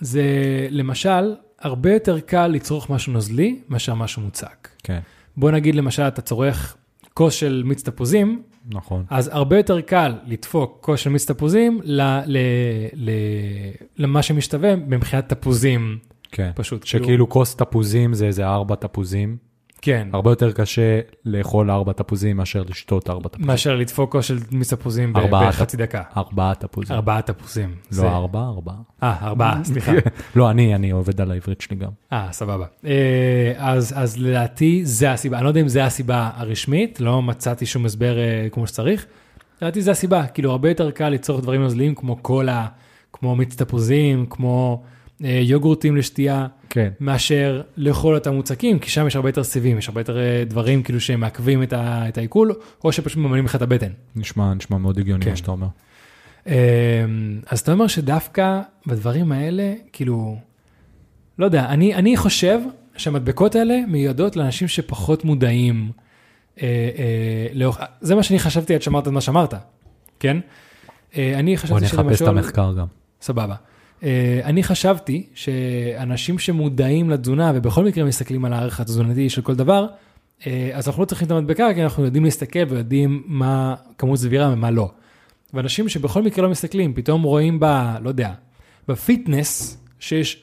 [0.00, 0.22] זה
[0.70, 4.68] למשל, הרבה יותר קל לצרוך משהו נוזלי מאשר משהו מוצק.
[4.82, 5.00] כן,
[5.36, 6.76] בוא נגיד למשל, אתה צורך
[7.14, 9.04] כוס של מיץ תפוזים, נכון.
[9.10, 12.38] אז הרבה יותר קל לדפוק כוס של מיץ תפוזים ל, ל,
[12.94, 13.10] ל,
[13.96, 15.98] למה שמשתווה מבחינת תפוזים
[16.32, 16.50] כן.
[16.54, 16.86] פשוט.
[16.86, 19.49] שכאילו כוס תפוזים זה איזה ארבע תפוזים.
[19.82, 23.46] כן, הרבה יותר קשה לאכול ארבע תפוזים מאשר לשתות ארבע תפוזים.
[23.46, 26.02] מאשר לדפוק כוס של מיץ תפוזים ב- ארבעה בחצי דקה.
[26.16, 26.96] ארבעה תפוזים.
[26.96, 27.74] ארבעה תפוזים.
[27.96, 28.74] לא ארבע, ארבעה.
[29.02, 29.92] אה, ארבעה, סליחה.
[30.36, 31.90] לא, אני, אני עובד על העברית שלי גם.
[32.12, 32.66] אה, סבבה.
[32.86, 32.92] אה,
[33.56, 37.84] אז, אז לדעתי זה הסיבה, אני לא יודע אם זה הסיבה הרשמית, לא מצאתי שום
[37.86, 39.06] הסבר אה, כמו שצריך.
[39.62, 42.66] לדעתי זה הסיבה, כאילו הרבה יותר קל ליצור דברים נוזליים כמו קולה,
[43.12, 44.82] כמו מיץ תפוזים, כמו
[45.20, 46.90] יוגורטים לשתייה, כן.
[47.00, 50.82] מאשר לאכול אותם מוצקים, כי שם יש הרבה יותר סיבים, יש הרבה יותר אה, דברים
[50.82, 52.52] כאילו שמעכבים את, ה, את העיכול,
[52.84, 53.90] או שפשוט ממלאים לך את הבטן.
[54.16, 55.30] נשמע, נשמע מאוד הגיוני כן.
[55.30, 55.66] מה שאתה אומר.
[56.46, 56.52] אמ,
[57.46, 60.36] אז אתה אומר שדווקא בדברים האלה, כאילו,
[61.38, 62.60] לא יודע, אני, אני חושב
[62.96, 65.90] שהמדבקות האלה מיועדות לאנשים שפחות מודעים.
[66.62, 66.66] אה,
[66.98, 69.54] אה, לאורך, זה מה שאני חשבתי עד שאמרת את מה שאמרת,
[70.20, 70.36] כן?
[71.16, 72.86] אה, אני בוא חשבתי נחפש את המחקר גם.
[73.20, 73.54] סבבה.
[74.02, 79.86] אה, אני חשבתי שאנשים שמודעים לתזונה ובכל מקרה מסתכלים על הערך התזונתי של כל דבר,
[80.46, 84.52] אה, אז אנחנו לא צריכים את המדבקה, כי אנחנו יודעים להסתכל ויודעים מה כמות סבירה
[84.52, 84.90] ומה לא.
[85.54, 87.64] ואנשים שבכל מקרה לא מסתכלים, פתאום רואים ב...
[88.02, 88.32] לא יודע,
[88.88, 90.42] בפיטנס, שיש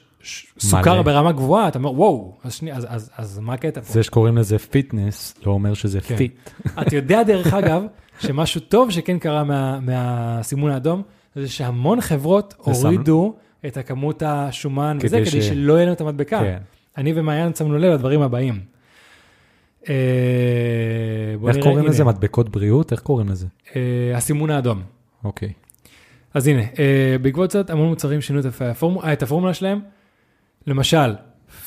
[0.58, 1.02] סוכר מלא.
[1.02, 3.92] ברמה גבוהה, אתה אומר, וואו, אז, שנייה, אז, אז, אז מה הקטע פה?
[3.92, 6.16] זה שקוראים לזה פיטנס, לא אומר שזה כן.
[6.16, 6.50] fit.
[6.82, 7.82] אתה יודע, דרך אגב,
[8.20, 11.02] שמשהו טוב שכן קרה מה, מהסימון האדום,
[11.34, 13.34] זה שהמון חברות הורידו
[13.66, 16.40] את הכמות השומן כדי וזה, כדי ש- שלא יהיה להם את המדבקה.
[16.40, 16.58] כן.
[16.98, 18.60] אני ומעיין שמנו לב לדברים הבאים.
[19.88, 19.94] אה,
[21.48, 22.04] איך קוראים הנה, לזה?
[22.04, 22.92] מדבקות בריאות?
[22.92, 23.46] איך קוראים לזה?
[23.76, 23.80] אה,
[24.16, 24.82] הסימון האדום.
[25.24, 25.52] אוקיי.
[26.34, 29.80] אז הנה, אה, בעקבות זאת המון מוצרים שינו את הפורמולה, אה, את הפורמולה שלהם.
[30.66, 31.14] למשל,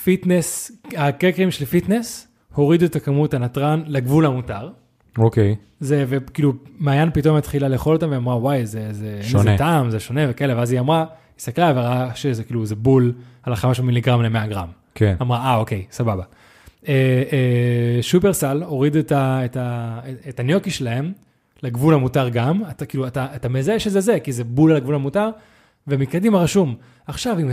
[0.03, 4.69] פיטנס, הקרקרים של פיטנס הורידו את הכמות הנתרן לגבול המותר.
[5.17, 5.55] אוקיי.
[5.79, 9.43] זה, וכאילו, מעיין פתאום התחילה לאכול אותם ואמרה, וואי, זה, זה, שונה.
[9.43, 11.05] לזה טעם, זה שונה וכאלה, ואז היא אמרה,
[11.41, 13.13] הסתכלה וראה שזה כאילו, זה בול
[13.43, 14.67] על ה-500 מיליגרם ל-100 גרם.
[14.95, 15.15] כן.
[15.21, 16.23] אמרה, אה, אוקיי, סבבה.
[16.87, 16.93] אה,
[17.31, 21.11] אה, שופרסל הוריד את, ה, את, ה, את הניוקי שלהם
[21.63, 24.95] לגבול המותר גם, אתה כאילו, אתה, אתה מזהה שזה זה, כי זה בול על הגבול
[24.95, 25.29] המותר,
[25.87, 26.75] ומקדימה רשום,
[27.07, 27.51] עכשיו עם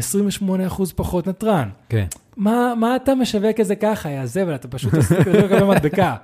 [0.78, 1.68] 28% פחות נתרן.
[1.88, 2.06] כן.
[2.36, 6.16] מה, מה אתה משווק את זה ככה, יא זבל, אתה פשוט עושה לקבל מדבקה.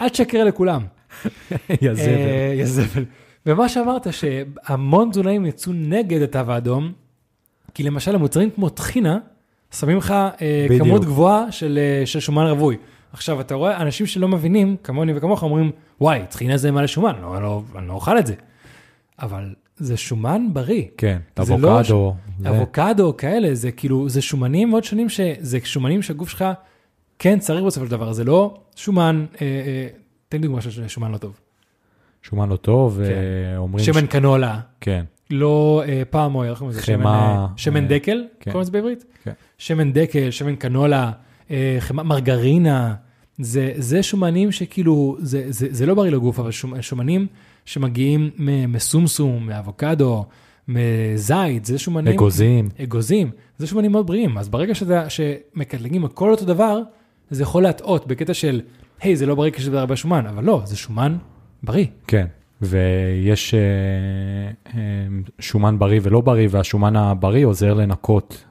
[0.00, 0.82] אל תשקר לכולם.
[1.82, 2.04] יא זבל.
[2.04, 3.04] אה, יא זבל.
[3.46, 6.92] ומה שאמרת, שהמון תזונאים יצאו נגד התו האדום,
[7.74, 9.18] כי למשל המוצרים כמו טחינה,
[9.78, 10.66] שמים לך אה.
[10.78, 12.76] כמות גבוהה של, אה, של שומן רווי.
[13.12, 17.42] עכשיו, אתה רואה אנשים שלא מבינים, כמוני וכמוך, אומרים, וואי, טחינה זה מלא שומן, לא,
[17.42, 18.34] לא, אני לא אוכל את זה.
[19.22, 20.84] אבל זה שומן בריא.
[20.98, 21.18] כן.
[21.42, 22.14] זה לא אבוקדו.
[22.40, 26.44] זה- אבוקדו, כאלה, זה כאילו, זה שומנים מאוד שונים, שזה שומנים שהגוף שלך
[27.18, 29.86] כן צריך בסופו של דבר, זה לא שומן, אה, אה,
[30.28, 31.40] תן דוגמה של שומן לא טוב.
[32.22, 33.12] שומן לא טוב, כן.
[33.56, 33.84] ואומרים...
[33.84, 35.04] שמן קנולה, כן.
[35.30, 36.86] לא אה, פעם או איך קוראים לזה?
[36.86, 38.50] שמן, חמאה, אה, שמן אה, דקל, כן.
[38.50, 39.04] קוראים לזה בעברית?
[39.24, 39.32] כן.
[39.58, 41.10] שמן דקל, שמן קנולה,
[41.50, 42.94] אה, חמאה, מרגרינה,
[43.38, 47.26] זה, זה שומנים שכאילו, זה, זה, זה לא בריא לגוף, אבל שומ- שומנים
[47.64, 48.30] שמגיעים
[48.68, 50.24] מסומסום, מאבוקדו,
[50.68, 52.14] מזית, זה שומנים...
[52.14, 52.68] אגוזים.
[52.82, 56.80] אגוזים, זה שומנים מאוד בריאים, אז ברגע שאתה, שמקטלגים הכל אותו דבר,
[57.30, 58.60] זה יכול להטעות בקטע של,
[59.00, 61.16] היי, זה לא בריא בזה הרבה שומן, אבל לא, זה שומן
[61.62, 61.86] בריא.
[62.06, 62.26] כן.
[62.62, 63.60] ויש אה,
[64.66, 64.80] אה,
[65.38, 68.44] שומן בריא ולא בריא, והשומן הבריא עוזר לנקות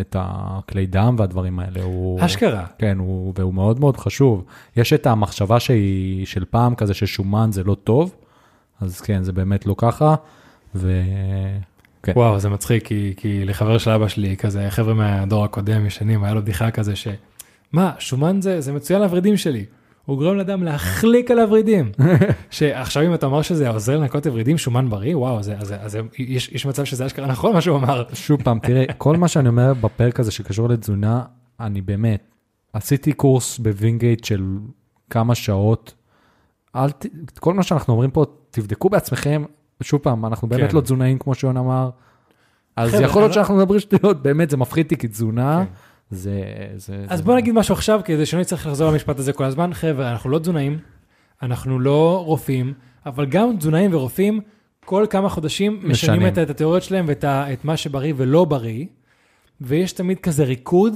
[0.00, 1.82] את הכלי דם והדברים האלה.
[1.82, 2.24] הוא...
[2.24, 2.66] אשכרה.
[2.78, 4.44] כן, הוא, והוא מאוד מאוד חשוב.
[4.76, 8.14] יש את המחשבה שהיא של פעם כזה ששומן זה לא טוב,
[8.80, 10.14] אז כן, זה באמת לא ככה,
[10.74, 11.02] ו...
[12.02, 12.12] כן.
[12.16, 16.34] וואו, זה מצחיק, כי, כי לחבר של אבא שלי, כזה, חבר'ה מהדור הקודם, ישנים, היה
[16.34, 17.08] לו בדיחה כזה ש...
[17.72, 19.64] מה, שומן זה, זה מצוין לוורידים שלי.
[20.08, 21.92] הוא גורם לאדם להחליק על הוורידים.
[22.50, 26.48] שעכשיו אם אתה אומר שזה עוזר לנקות ורידים, שומן בריא, וואו, זה, אז, אז יש,
[26.48, 28.04] יש מצב שזה אשכרה נכון מה שהוא אמר.
[28.12, 31.22] שוב פעם, תראה, כל מה שאני אומר בפרק הזה שקשור לתזונה,
[31.60, 32.22] אני באמת,
[32.72, 34.44] עשיתי קורס בווינגייט של
[35.10, 35.94] כמה שעות.
[36.76, 37.06] אל ת...
[37.38, 39.42] כל מה שאנחנו אומרים פה, תבדקו בעצמכם.
[39.82, 40.76] שוב פעם, אנחנו באמת כן.
[40.76, 41.90] לא תזונאים כמו שיון אמר.
[42.76, 45.72] אז יכול להיות אני- שאנחנו מדברים שטויות, באמת, זה מפחיד אותי, כי תזונה, כן.
[46.10, 46.42] זה...
[46.76, 49.74] זה אז זה- בוא נגיד משהו עכשיו, כדי שלא נצטרך לחזור למשפט הזה כל הזמן.
[49.74, 50.78] חבר'ה, אנחנו לא תזונאים,
[51.42, 52.72] אנחנו לא רופאים,
[53.06, 54.40] אבל גם תזונאים ורופאים,
[54.84, 56.26] כל כמה חודשים משנים משנים.
[56.26, 58.84] את, את התיאוריות שלהם ואת ה, מה שבריא ולא בריא,
[59.60, 60.94] ויש תמיד כזה ריקוד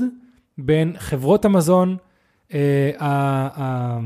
[0.59, 1.97] בין חברות המזון,
[2.55, 4.01] אה, ה- ה-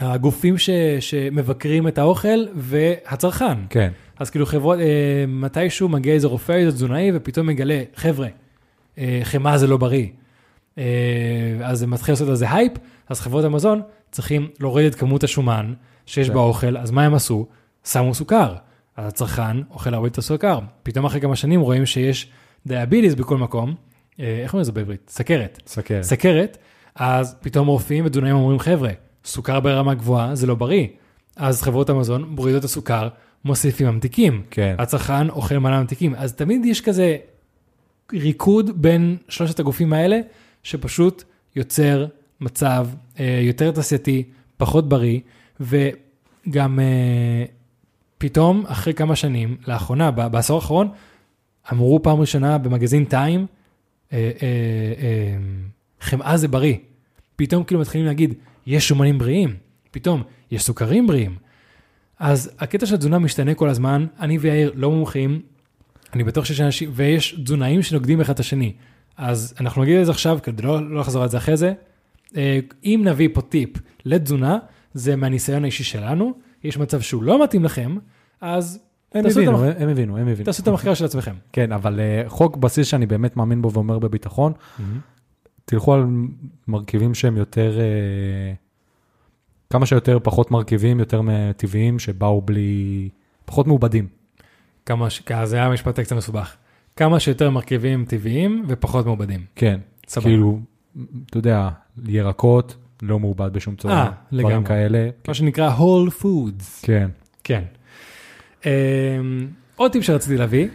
[0.00, 0.70] הגופים ש,
[1.00, 3.58] שמבקרים את האוכל והצרכן.
[3.70, 4.84] כן, אז כאילו חברות, אה,
[5.28, 8.28] מתישהו מגיע איזה רופא, איזה תזונאי, ופתאום מגלה, חבר'ה,
[9.24, 10.06] חמאה זה לא בריא.
[10.78, 10.84] אה,
[11.62, 12.72] אז זה מתחיל לעשות על זה הייפ,
[13.08, 15.72] אז חברות המזון צריכים להוריד את כמות השומן
[16.06, 16.34] שיש כן.
[16.34, 17.46] באוכל, אז מה הם עשו?
[17.84, 18.54] שמו סוכר.
[18.96, 20.58] אז הצרכן אוכל להוריד את הסוכר.
[20.82, 22.30] פתאום אחרי כמה שנים רואים שיש
[22.66, 23.74] דיאביליס בכל מקום,
[24.20, 25.10] אה, איך אומרים את זה בעברית?
[25.10, 25.62] סכרת.
[25.66, 26.02] סכר.
[26.02, 26.58] סכרת,
[26.94, 28.90] אז פתאום רופאים ותזונאים אומרים, חבר'ה,
[29.24, 30.86] סוכר ברמה גבוהה זה לא בריא.
[31.36, 33.08] אז חברות המזון מורידות את הסוכר,
[33.44, 34.42] מוסיפים ממתיקים.
[34.50, 36.14] כן, הצרכן אוכל מלא ממתיקים.
[36.14, 37.16] אז תמיד יש כזה
[38.14, 40.20] ריקוד בין שלושת הגופים האלה,
[40.62, 41.24] שפשוט
[41.56, 42.06] יוצר
[42.40, 42.88] מצב
[43.20, 44.22] אה, יותר תעשייתי,
[44.56, 45.20] פחות בריא,
[45.60, 47.44] וגם אה,
[48.18, 50.88] פתאום, אחרי כמה שנים, לאחרונה, בעשור האחרון,
[51.72, 53.46] אמרו פעם ראשונה במגזין טיים,
[54.12, 54.48] אה, אה,
[55.02, 55.36] אה,
[56.00, 56.76] חמאה זה בריא.
[57.36, 58.34] פתאום כאילו מתחילים להגיד,
[58.66, 59.56] יש שומנים בריאים,
[59.90, 61.36] פתאום יש סוכרים בריאים.
[62.18, 65.40] אז הקטע של התזונה משתנה כל הזמן, אני ויאיר לא מומחים,
[66.14, 68.72] אני בטוח שיש אנשים, ויש תזונאים שנוגדים אחד את השני.
[69.16, 71.72] אז אנחנו נגיד את זה עכשיו, כדי לא, לא לחזור על זה אחרי זה.
[72.36, 73.70] אה, אם נביא פה טיפ
[74.04, 74.58] לתזונה,
[74.94, 76.32] זה מהניסיון האישי שלנו,
[76.64, 77.96] יש מצב שהוא לא מתאים לכם,
[78.40, 78.78] אז
[79.12, 80.44] הם הבינו, המח- הם הבינו, הם הבינו.
[80.44, 81.34] תעשו את המחקר של עצמכם.
[81.52, 84.52] כן, אבל אה, חוק בסיס שאני באמת מאמין בו ואומר בביטחון,
[85.64, 86.06] תלכו על
[86.68, 87.84] מרכיבים שהם יותר, אה,
[89.70, 91.20] כמה שיותר פחות מרכיבים, יותר
[91.56, 93.08] טבעיים, שבאו בלי,
[93.44, 94.06] פחות מעובדים.
[94.86, 96.56] כמה, ש- זה היה משפט קצת מסובך.
[96.96, 99.44] כמה שיותר מרכיבים טבעיים ופחות מעובדים.
[99.56, 100.26] כן, סבבה.
[100.28, 100.58] כאילו,
[101.26, 101.68] אתה יודע,
[102.06, 104.68] ירקות, לא מעובד בשום צורה, אה, דברים לגמרי.
[104.68, 106.64] כאלה, מה שנקרא whole foods.
[106.82, 107.08] כן,
[107.44, 107.62] כן.
[108.62, 108.66] Um,
[109.76, 110.68] עוד טיפ שרציתי להביא,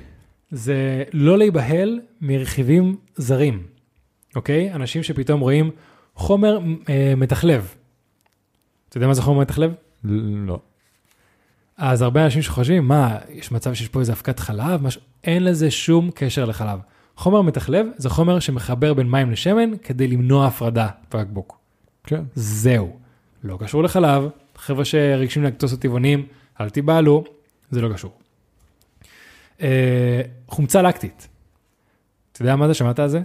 [0.52, 3.64] זה לא להיבהל מרכיבים זרים,
[4.36, 4.74] אוקיי?
[4.74, 5.72] אנשים שפתאום רואים
[6.16, 7.76] חומר uh, מתחלב.
[8.90, 9.72] אתה יודע מה זה חומר מתחלב?
[10.04, 10.60] לא,
[11.80, 14.84] אז הרבה אנשים שחושבים, מה, יש מצב שיש פה איזה אבקת חלב?
[14.84, 15.02] משהו...
[15.24, 16.80] אין לזה שום קשר לחלב.
[17.16, 21.58] חומר מתחלב זה חומר שמחבר בין מים לשמן כדי למנוע הפרדה בבקבוק.
[22.04, 22.98] כן, זהו.
[23.44, 26.26] לא קשור לחלב, חבר'ה שרגשים לקטוסות טבעונים,
[26.62, 27.24] אל תיבהלו,
[27.72, 28.12] זה לא קשור.
[29.62, 31.28] אה, חומצה לקטית.
[32.32, 32.74] אתה יודע מה זה?
[32.74, 33.22] שמעת על זה?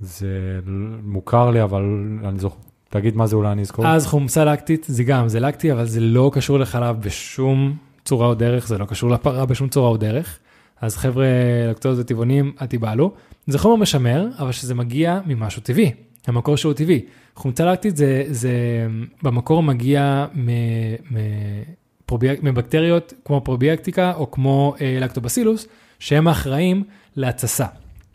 [0.00, 0.60] זה
[1.02, 1.82] מוכר לי, אבל
[2.24, 2.56] אני זוכר,
[2.88, 3.86] תגיד מה זה אולי אני אזכור.
[3.86, 7.76] אז חומצה לקטית זה גם, זה לקטי, אבל זה לא קשור לחלב בשום
[8.10, 10.38] צורה או דרך, זה לא קשור לפרה בשום צורה או דרך.
[10.80, 11.26] אז חבר'ה
[11.70, 13.12] לקטוזות טבעונים, אל תיבהלו.
[13.46, 15.92] זה חומר משמר, אבל שזה מגיע ממשהו טבעי,
[16.26, 17.00] המקור שהוא טבעי.
[17.34, 18.52] חומצה לקטית זה, זה
[19.22, 20.48] במקור מגיע מ,
[21.10, 21.16] מ,
[22.06, 25.66] פרוביאק, מבקטריות כמו פרוביאקטיקה או כמו אה, לקטובסילוס,
[25.98, 26.84] שהם האחראים
[27.16, 27.66] להתססה.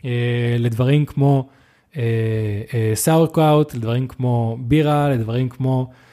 [0.04, 1.48] אה, לדברים כמו
[2.94, 6.05] סאורקאוט, לדברים כמו בירה, לדברים כמו אה, אה,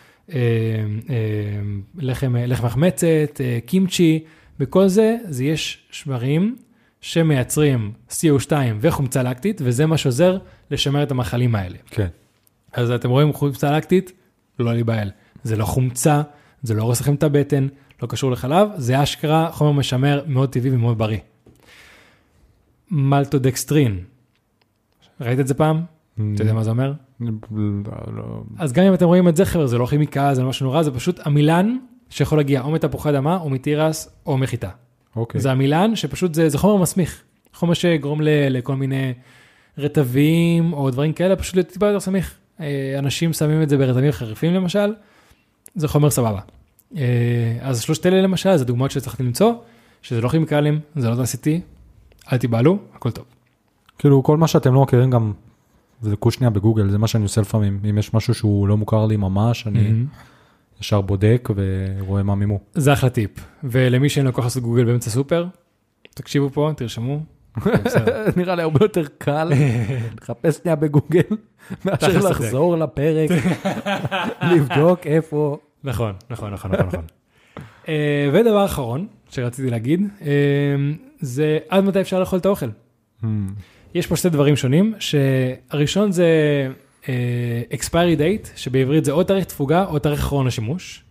[1.96, 4.24] לחם, לחם מחמצת, אה, קימצ'י,
[4.60, 6.56] בכל זה, זה יש שמרים
[7.02, 10.38] שמייצרים CO2 וחומצה לקטית, וזה מה שעוזר
[10.72, 11.78] לשמר את המאכלים האלה.
[11.90, 12.08] כן,
[12.74, 14.12] אז אתם רואים חומצה לקטית,
[14.60, 15.12] לא להיבהל.
[15.44, 16.22] זה לא חומצה,
[16.64, 17.68] זה לא הורס לכם את הבטן,
[18.02, 21.20] לא קשור לחלב, זה אשכרה חומר משמר מאוד טבעי ומאוד בריא.
[22.92, 24.04] מלטודקסטרין,
[25.22, 25.84] ראית את זה פעם?
[26.16, 26.94] אתה יודע מה זה אומר?
[28.60, 30.84] אז גם אם אתם רואים את זה, חבר'ה, זה לא כימיקל, זה לא משהו נורא,
[30.84, 31.78] זה פשוט עמילן
[32.10, 34.70] שיכול להגיע או מתפוחי אדמה, או מתירס, או מחיטה.
[35.16, 37.22] אוקיי, זה עמילן שפשוט זה, זה חומר מסמיך,
[37.54, 39.14] חומר שיגרום ל, לכל מיני
[39.78, 42.36] רטבים או דברים כאלה, פשוט טיפה יותר סמיך.
[42.60, 44.94] אה, אנשים שמים את זה ברטבים חריפים למשל,
[45.76, 46.40] זה חומר סבבה.
[46.98, 49.54] אה, אז שלושת אלה למשל, זה דוגמאות שצריכתי למצוא,
[50.02, 51.62] שזה לא כימיקלים, זה לא תעשיתי,
[52.34, 53.26] אל תיבהלו, הכל טוב.
[54.00, 55.34] כאילו כל מה שאתם לא מכירים גם,
[56.04, 59.18] תבדקו שנייה בגוגל, זה מה שאני עושה לפעמים, אם יש משהו שהוא לא מוכר לי
[59.18, 60.06] ממש, אני מהמם.
[60.82, 62.60] ישר בודק ורואה מה מימו.
[62.74, 63.32] זה אחלה טיפ.
[63.64, 65.46] ולמי שאין לו כוח לעשות גוגל באמצע סופר,
[66.14, 67.20] תקשיבו פה, תרשמו.
[68.38, 69.52] נראה לי הרבה יותר קל
[70.22, 71.22] לחפש שנייה בגוגל,
[71.86, 73.30] מאשר לחזור לפרק,
[74.52, 75.58] לבדוק איפה.
[75.84, 77.06] נכון, נכון, נכון, נכון, נכון.
[77.88, 80.30] אה, ודבר אחרון שרציתי להגיד, אה,
[81.20, 82.70] זה עד מתי אפשר לאכול את האוכל.
[83.94, 86.28] יש פה שתי דברים שונים, שהראשון זה
[87.10, 91.04] אה, expiry date, שבעברית זה או תאריך תפוגה או תאריך אחרון השימוש,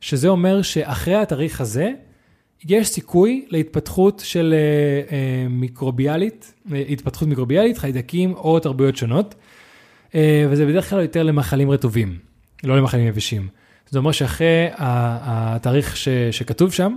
[0.00, 1.90] שזה אומר שאחרי התאריך הזה,
[2.64, 9.34] יש סיכוי להתפתחות של אה, אה, מיקרוביאלית, אה, התפתחות מיקרוביאלית, חיידקים או תרבויות שונות,
[10.14, 12.18] אה, וזה בדרך כלל יותר למאכלים רטובים,
[12.64, 13.48] לא למאכלים יבשים.
[13.90, 16.96] זה אומר שאחרי התאריך ש, שכתוב שם,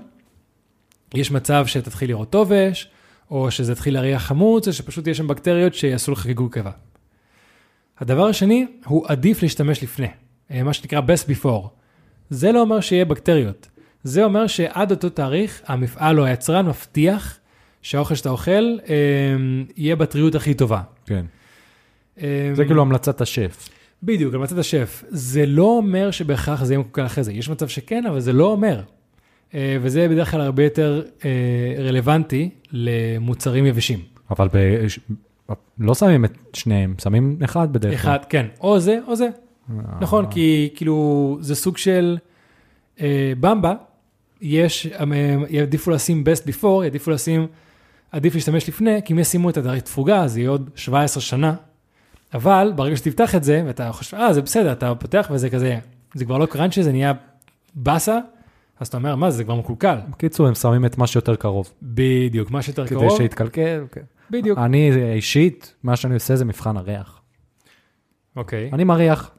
[1.13, 2.89] יש מצב שתתחיל לראות טובש,
[3.31, 6.71] או שזה יתחיל להריח חמוץ, או שפשוט יש שם בקטריות שיעשו לך חיגור קיבה.
[7.99, 10.07] הדבר השני, הוא עדיף להשתמש לפני,
[10.51, 11.67] אה, מה שנקרא best before.
[12.29, 13.67] זה לא אומר שיהיה בקטריות,
[14.03, 17.39] זה אומר שעד אותו תאריך, המפעל או היצרן מבטיח
[17.81, 18.95] שהאוכל שאתה אוכל אה,
[19.77, 20.81] יהיה בטריות הכי טובה.
[21.05, 21.25] כן,
[22.21, 23.69] אה, זה כאילו המלצת השף.
[24.03, 25.03] בדיוק, המלצת השף.
[25.09, 27.33] זה לא אומר שבהכרח זה יהיה מקולקל אחרי זה.
[27.33, 28.81] יש מצב שכן, אבל זה לא אומר.
[29.53, 31.29] אה, וזה בדרך כלל הרבה יותר אה,
[31.77, 33.99] רלוונטי למוצרים יבשים.
[34.29, 34.57] אבל ב...
[35.79, 38.15] לא שמים את שניהם, שמים אחד בדרך כלל.
[38.15, 39.29] אחד, כן, או זה או זה.
[39.69, 42.17] אה, נכון, כי כאילו זה סוג של
[43.01, 43.73] אה, במבה,
[44.41, 45.05] יש, אה,
[45.49, 47.47] יעדיפו לשים best before, יעדיפו לשים,
[48.11, 51.53] עדיף להשתמש לפני, כי אם ישימו את התאריך תפוגה, זה יהיה עוד 17 שנה.
[52.33, 55.77] אבל ברגע שתפתח את זה, ואתה חושב, אה, זה בסדר, אתה פותח וזה כזה,
[56.13, 57.13] זה כבר לא קראנצ'י, זה נהיה
[57.75, 58.19] באסה,
[58.81, 59.97] אז אתה אומר, מה, זה כבר מקולקל.
[60.11, 61.71] בקיצור, הם שמים את מה שיותר קרוב.
[61.81, 63.85] בדיוק, מה שיותר כדי קרוב, שיתקלקל.
[63.91, 64.01] כן.
[64.29, 64.59] בדיוק.
[64.59, 67.21] אני אישית, מה שאני עושה זה מבחן הריח.
[68.35, 69.31] אוקיי, אני מריח.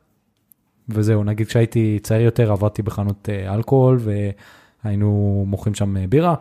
[0.89, 3.99] וזהו, נגיד כשהייתי צעיר יותר עבדתי בחנות אה, אלכוהול
[4.85, 6.35] והיינו מוכרים שם אה, בירה,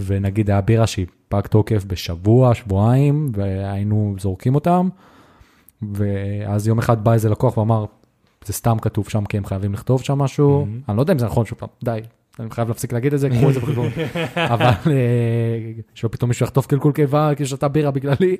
[0.00, 4.88] ונגיד היה בירה שהיא פג תוקף בשבוע, שבועיים, והיינו זורקים אותם,
[5.82, 7.84] ואז יום אחד בא איזה לקוח ואמר,
[8.44, 10.84] זה סתם כתוב שם כי הם חייבים לכתוב שם משהו, Mhm.
[10.88, 12.00] אני לא יודע אם זה נכון שוב פעם, די,
[12.40, 13.88] אני חייב להפסיק להגיד את זה, קחו את זה בחשבון.
[14.54, 14.92] אבל אה,
[15.94, 18.36] שלא פתאום מישהו יחטוף קלקול קיבה כי שתה בירה בגללי.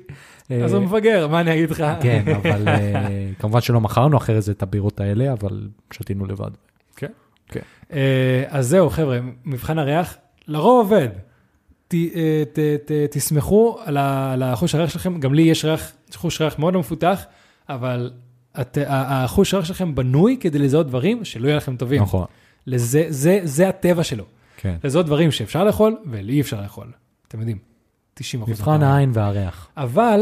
[0.51, 1.83] אה, אז הוא מפגר, מה אני אגיד לך?
[2.01, 6.51] כן, אבל אה, כמובן שלא מכרנו אחרי זה את הבירות האלה, אבל שתינו לבד.
[7.93, 10.17] אה, אז זהו, חבר'ה, מבחן הריח,
[10.47, 11.09] לרוב עובד.
[13.11, 17.25] תסמכו על החוש הריח שלכם, גם לי יש ריח, חוש ריח מאוד לא מפותח,
[17.69, 18.11] אבל
[18.55, 22.01] החוש הריח שלכם בנוי כדי לזהות דברים שלא יהיה לכם טובים.
[22.01, 22.25] נכון,
[22.67, 24.23] לזה, זה, זה הטבע שלו.
[24.57, 24.75] כן.
[24.83, 26.87] לזהות דברים שאפשר לאכול ואי אפשר לאכול.
[27.27, 27.57] אתם יודעים,
[28.13, 28.59] 90 אחוז.
[28.59, 29.67] מבחן העין והריח.
[29.77, 30.21] אבל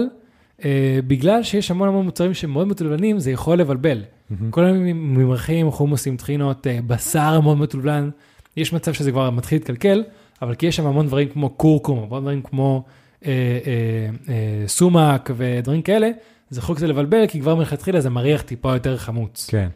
[0.65, 4.03] אה, בגלל שיש המון המון מוצרים שהם מאוד מטולבנים, זה יכול לבלבל.
[4.49, 8.09] כל מיני ממרחים, חומוסים, טחינות, אה, בשר מאוד מטולבן,
[8.57, 10.03] יש מצב שזה כבר מתחיל להתקלקל,
[10.41, 12.83] אבל כי יש שם המון דברים כמו קורקום, המון דברים כמו
[13.25, 16.09] אה, אה, אה, סומק ודברים כאלה,
[16.49, 19.47] זה יכול קצת לבלבל, כי כבר מלכתחילה זה מריח טיפה יותר חמוץ.
[19.49, 19.67] כן,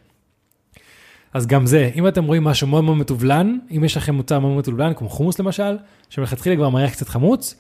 [1.34, 4.58] אז גם זה, אם אתם רואים משהו מאוד מאוד מטובלן, אם יש לכם מוצר מאוד
[4.58, 5.78] מטובלן, כמו חומוס למשל,
[6.10, 7.56] שמלכתחילה כבר מריח קצת חמוץ,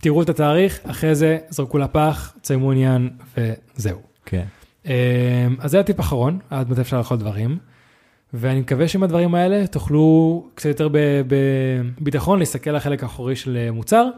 [0.00, 3.10] תראו את התאריך, אחרי זה זרקו לפח, תסיימו עניין
[3.76, 3.98] וזהו.
[4.26, 4.44] כן.
[4.86, 4.92] אמ,
[5.58, 7.58] אז זה הטיפ האחרון, עד מתי אפשר לאכול דברים.
[8.34, 10.88] ואני מקווה שעם הדברים האלה תוכלו קצת יותר
[11.98, 14.08] בביטחון להסתכל על החלק האחורי של אה, מוצר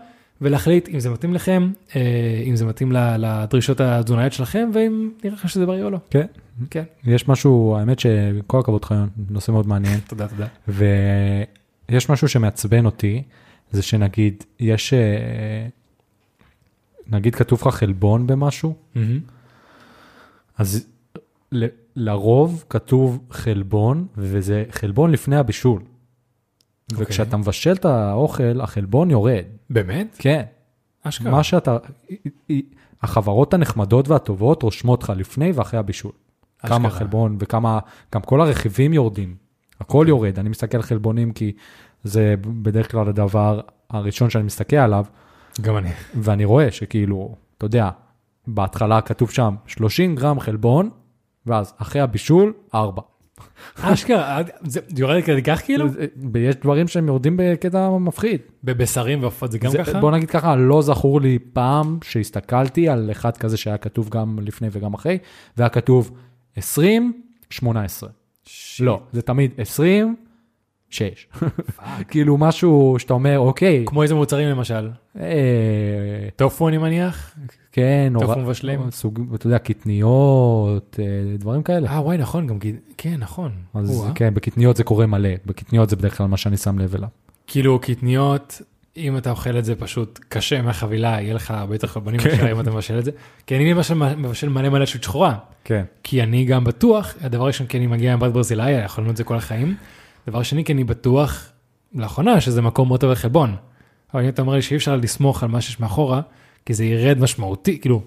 [0.41, 5.49] ולהחליט אם זה מתאים לכם, אה, אם זה מתאים לדרישות התזונאיות שלכם ואם נראה לכם
[5.49, 5.99] שזה בריא או לא.
[6.11, 6.27] כן.
[6.71, 6.85] כן.
[7.05, 8.95] יש משהו, האמת שכל הכבוד לך,
[9.31, 10.01] נושא מאוד מעניין.
[10.09, 10.47] תודה, תודה.
[10.69, 13.23] ויש משהו שמעצבן אותי,
[13.71, 15.67] זה שנגיד, יש, אה,
[17.07, 18.75] נגיד כתוב לך חלבון במשהו,
[20.59, 20.87] אז
[21.97, 25.83] לרוב כתוב חלבון, וזה חלבון לפני הבישול.
[26.93, 27.05] אוקיי.
[27.07, 29.45] וכשאתה מבשל את האוכל, החלבון יורד.
[29.71, 30.17] באמת?
[30.19, 30.43] כן.
[31.03, 31.33] אשכרה.
[31.33, 31.77] מה שאתה,
[33.03, 36.13] החברות הנחמדות והטובות רושמות לך לפני ואחרי הבישול.
[36.59, 36.91] כמה אשכרה.
[36.91, 37.79] חלבון וכמה,
[38.15, 39.37] גם כל הרכיבים יורדים.
[39.81, 41.53] הכל יורד, אני מסתכל על חלבונים כי
[42.05, 43.61] זה בדרך כלל הדבר
[43.91, 45.05] הראשון שאני מסתכל עליו,
[45.61, 45.91] גם אני.
[46.15, 47.91] ואני רואה שכאילו, אתה יודע,
[48.47, 50.91] בהתחלה כתוב שם 30 גרם חלבון,
[51.47, 53.03] ואז אחרי הבישול, 4.
[53.83, 55.87] אשכרה, זה יורד כדי כך כאילו?
[56.33, 58.41] ויש דברים שהם יורדים בקטע מפחיד.
[58.65, 60.01] בבשרים ועופות זה גם זה, ככה?
[60.01, 64.69] בוא נגיד ככה, לא זכור לי פעם שהסתכלתי על אחד כזה שהיה כתוב גם לפני
[64.73, 65.19] וגם אחרי,
[65.57, 66.11] והיה כתוב
[66.57, 68.09] 20, 18.
[68.81, 70.17] לא, זה תמיד 20,
[70.91, 71.27] 6.
[72.11, 74.91] כאילו משהו שאתה אומר, אוקיי, כמו איזה מוצרים למשל?
[75.21, 77.37] אה, טופו אני מניח?
[77.77, 78.91] כן, נורא- מבשלים?
[78.91, 81.91] סוג, אתה יודע, קטניות, אה, דברים כאלה.
[81.91, 82.59] אה וואי נכון, גם
[82.99, 83.53] כן נכון.
[83.75, 84.13] אז או-אה.
[84.15, 87.09] כן, בקטניות זה קורה מלא, בקטניות זה בדרך כלל מה שאני שם לב אליו.
[87.47, 88.63] כאילו קטניות,
[88.97, 92.31] אם אתה אוכל את זה פשוט קשה מהחבילה, יהיה לך הרבה יותר חלבונים כן.
[92.31, 93.11] מאשר אם אתה מבשל את זה.
[93.47, 95.85] כי אני למשל מבשל מלא מלא שעות שחורה, כן.
[96.03, 99.25] כי אני גם בטוח, הדבר הראשון כי אני מגיע עם בת ברזילאי, אכלנו את זה
[99.25, 99.75] כל החיים.
[100.29, 101.49] דבר שני כי אני בטוח,
[101.95, 103.57] לאחרונה, שזה מקום מאוד טוב לחלבון.
[104.15, 106.21] אבל אם אתה אומר לי שאי אפשר לסמוך על מה שיש מאחורה,
[106.67, 108.03] כי זה ירד משמעותי, כאילו,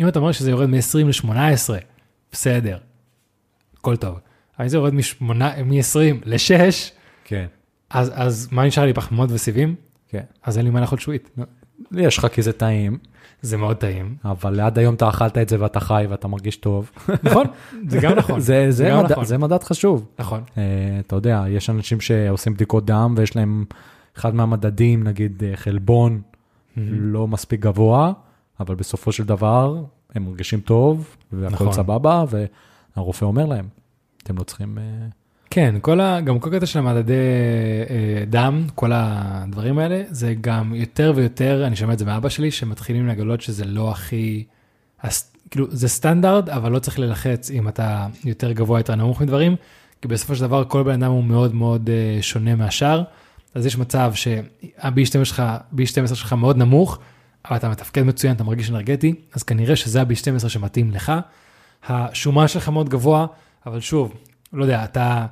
[0.00, 1.70] אם אתה אומר שזה יורד מ-20 ל-18,
[2.32, 2.78] בסדר,
[3.78, 4.18] הכל טוב.
[4.58, 6.72] אבל אם זה יורד מ-20 ל-6,
[7.24, 7.46] כן.
[7.90, 9.74] אז, אז מה נשאר לי פחמימות וסיבים?
[10.08, 10.22] כן.
[10.42, 11.30] אז אין לי מה לאכול שועית.
[11.90, 12.98] לי יש לך כי זה טעים,
[13.42, 14.16] זה מאוד טעים.
[14.24, 16.90] אבל עד היום אתה אכלת את זה ואתה חי ואתה מרגיש טוב.
[17.22, 17.46] נכון?
[17.88, 18.40] זה גם נכון.
[18.48, 19.24] זה, זה, גם מדד, נכון.
[19.24, 20.06] זה מדד חשוב.
[20.18, 20.42] נכון.
[20.48, 20.58] Uh,
[21.06, 23.64] אתה יודע, יש אנשים שעושים בדיקות דם ויש להם
[24.16, 25.56] אחד מהמדדים, נגיד אה,
[26.74, 28.12] חלבון, לא מספיק גבוה,
[28.60, 31.72] אבל בסופו של דבר הם מרגישים טוב והכל נכון.
[31.72, 32.24] סבבה,
[32.96, 33.68] והרופא אומר להם,
[34.22, 34.78] אתם לא צריכים...
[34.78, 34.82] אה,
[35.50, 37.12] כן, כל ה, גם כל קטע של המדדי
[37.90, 42.50] אה, דם, כל הדברים האלה, זה גם יותר ויותר, אני שומע את זה מאבא שלי,
[42.50, 44.44] שמתחילים לגלות שזה לא הכי,
[45.02, 49.56] הס, כאילו זה סטנדרט, אבל לא צריך ללחץ אם אתה יותר גבוה, יותר נמוך מדברים,
[50.02, 53.02] כי בסופו של דבר כל בן אדם הוא מאוד מאוד אה, שונה מהשאר,
[53.54, 55.42] אז יש מצב שה-B12 שלך,
[55.76, 56.98] B12 שלך מאוד נמוך,
[57.48, 61.12] אבל אתה מתפקד מצוין, אתה מרגיש אנרגטי, אז כנראה שזה ה-B12 שמתאים לך.
[61.88, 63.26] השומן שלך מאוד גבוה,
[63.66, 64.12] אבל שוב,
[64.52, 65.26] לא יודע, אתה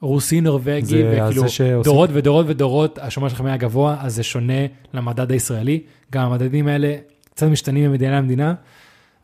[0.00, 4.54] רוסי נורבגי, וכאילו שעושים- דורות ודורות ודורות, השומן שלך היה גבוה, אז זה שונה
[4.94, 5.80] למדד הישראלי.
[6.12, 6.96] גם המדדים האלה
[7.34, 8.54] קצת משתנים ממדינה למדינה,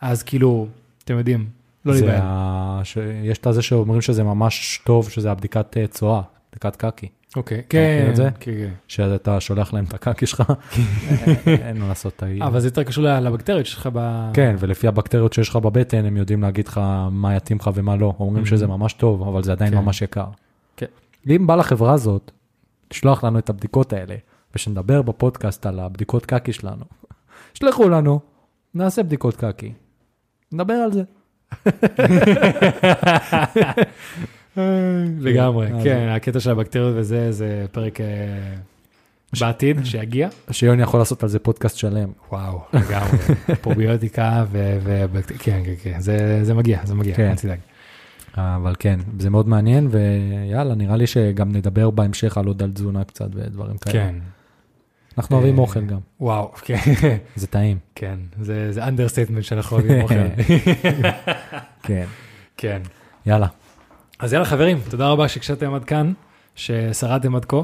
[0.00, 0.66] אז כאילו,
[1.04, 1.46] אתם יודעים,
[1.84, 2.20] לא להיבהל.
[2.22, 2.80] ה...
[2.84, 2.98] ש...
[3.24, 6.20] יש את זה שאומרים שזה ממש טוב, שזה הבדיקת אה, צואה,
[6.52, 7.08] בדיקת קקי.
[7.36, 8.16] אוקיי, כן, את?
[8.16, 8.68] כן, כן.
[8.88, 10.42] שאתה שולח להם את הקקי שלך,
[11.46, 12.12] אין מה לעשות.
[12.16, 14.30] אתה- אבל זה יותר קשור לבקטריות שלך ב...
[14.34, 18.14] כן, ולפי הבקטריות שיש לך בבטן, הם יודעים להגיד לך מה יתאים לך ומה לא.
[18.18, 18.48] אומרים Mhm.
[18.48, 19.78] שזה ממש טוב, אבל זה עדיין כן.
[19.78, 20.26] ממש יקר.
[20.76, 20.86] כן.
[21.30, 22.30] אם בא לחברה הזאת,
[22.88, 24.14] תשלוח לנו את הבדיקות האלה,
[24.54, 26.84] ושנדבר בפודקאסט על הבדיקות קקי שלנו.
[27.54, 28.20] שלחו לנו,
[28.74, 29.72] נעשה בדיקות קקי.
[30.52, 31.02] נדבר על זה.
[35.18, 38.06] לגמרי, כן, הקטע של הבקטריות וזה, זה פרק אה,
[39.40, 40.28] בעתיד שיגיע.
[40.50, 42.08] שיוני יכול לעשות על זה פודקאסט שלם.
[42.32, 43.18] וואו, לגמרי,
[43.62, 44.78] פרוביוטיקה ו...
[44.82, 46.00] ו- כן, כן, כן,
[46.42, 47.30] זה מגיע, זה מגיע, כן.
[47.30, 47.58] אל תדאג.
[48.36, 53.04] אבל כן, זה מאוד מעניין, ויאללה, נראה לי שגם נדבר בהמשך על עוד על תזונה
[53.04, 53.92] קצת ודברים כאלה.
[53.92, 54.14] כן,
[55.18, 56.78] אנחנו אוהבים אה, אוכל גם, וואו, כן,
[57.36, 57.78] זה טעים.
[57.94, 60.14] כן, זה understatement שאנחנו אוהבים אוכל.
[61.82, 62.04] כן.
[62.56, 62.82] כן.
[63.26, 63.46] יאללה,
[64.18, 66.12] אז יאללה חברים, תודה רבה שהקשבתם עד כאן,
[66.54, 67.56] ששרדתם עד כה.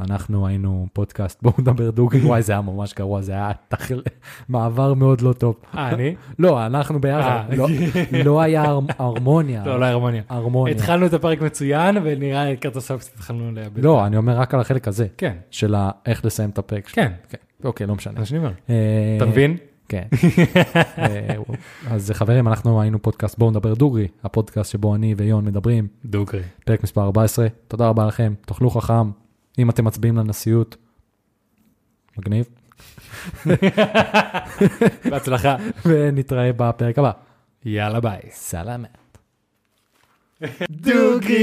[0.00, 4.02] אנחנו היינו פודקאסט, בואו נדבר דוגרי, וואי, זה היה ממש גרוע, זה היה תחל...
[4.48, 5.54] מעבר מאוד לא טוב.
[5.76, 6.14] אה, אני?
[6.38, 7.56] לא, אנחנו ביחד, אה.
[7.56, 7.68] לא-
[8.24, 9.62] לא היה הר- הרמוניה.
[9.66, 10.22] לא, לא הרמוניה.
[10.28, 10.74] הרמוניה.
[10.74, 13.84] התחלנו את הפרק מצוין, ונראה לי לקראת הסוף קצת התחלנו לאבד.
[13.84, 15.74] לא, אני אומר רק על החלק הזה, כן, של
[16.06, 16.86] איך לסיים את הפרק.
[16.86, 17.12] כן,
[17.64, 18.20] אוקיי, לא משנה.
[18.70, 18.74] אה,
[19.16, 19.56] אתה מבין?
[19.88, 20.06] כן.
[20.98, 21.34] אה,
[21.90, 26.42] אז חברים, אנחנו היינו פודקאסט בואו נדבר דוגרי, הפודקאסט שבו אני ויון מדברים, דוגרי.
[26.64, 27.46] פרק מספר 14.
[27.68, 29.10] תודה רבה לכם, תאכלו חכם,
[29.58, 30.76] אם אתם מצביעים לנשיאות.
[32.18, 32.48] מגניב.
[35.10, 35.56] בהצלחה.
[35.86, 37.10] ונתראה בפרק הבא.
[37.64, 38.20] יאללה ביי.
[38.30, 39.18] סלאמת.
[40.70, 41.38] דוגרי!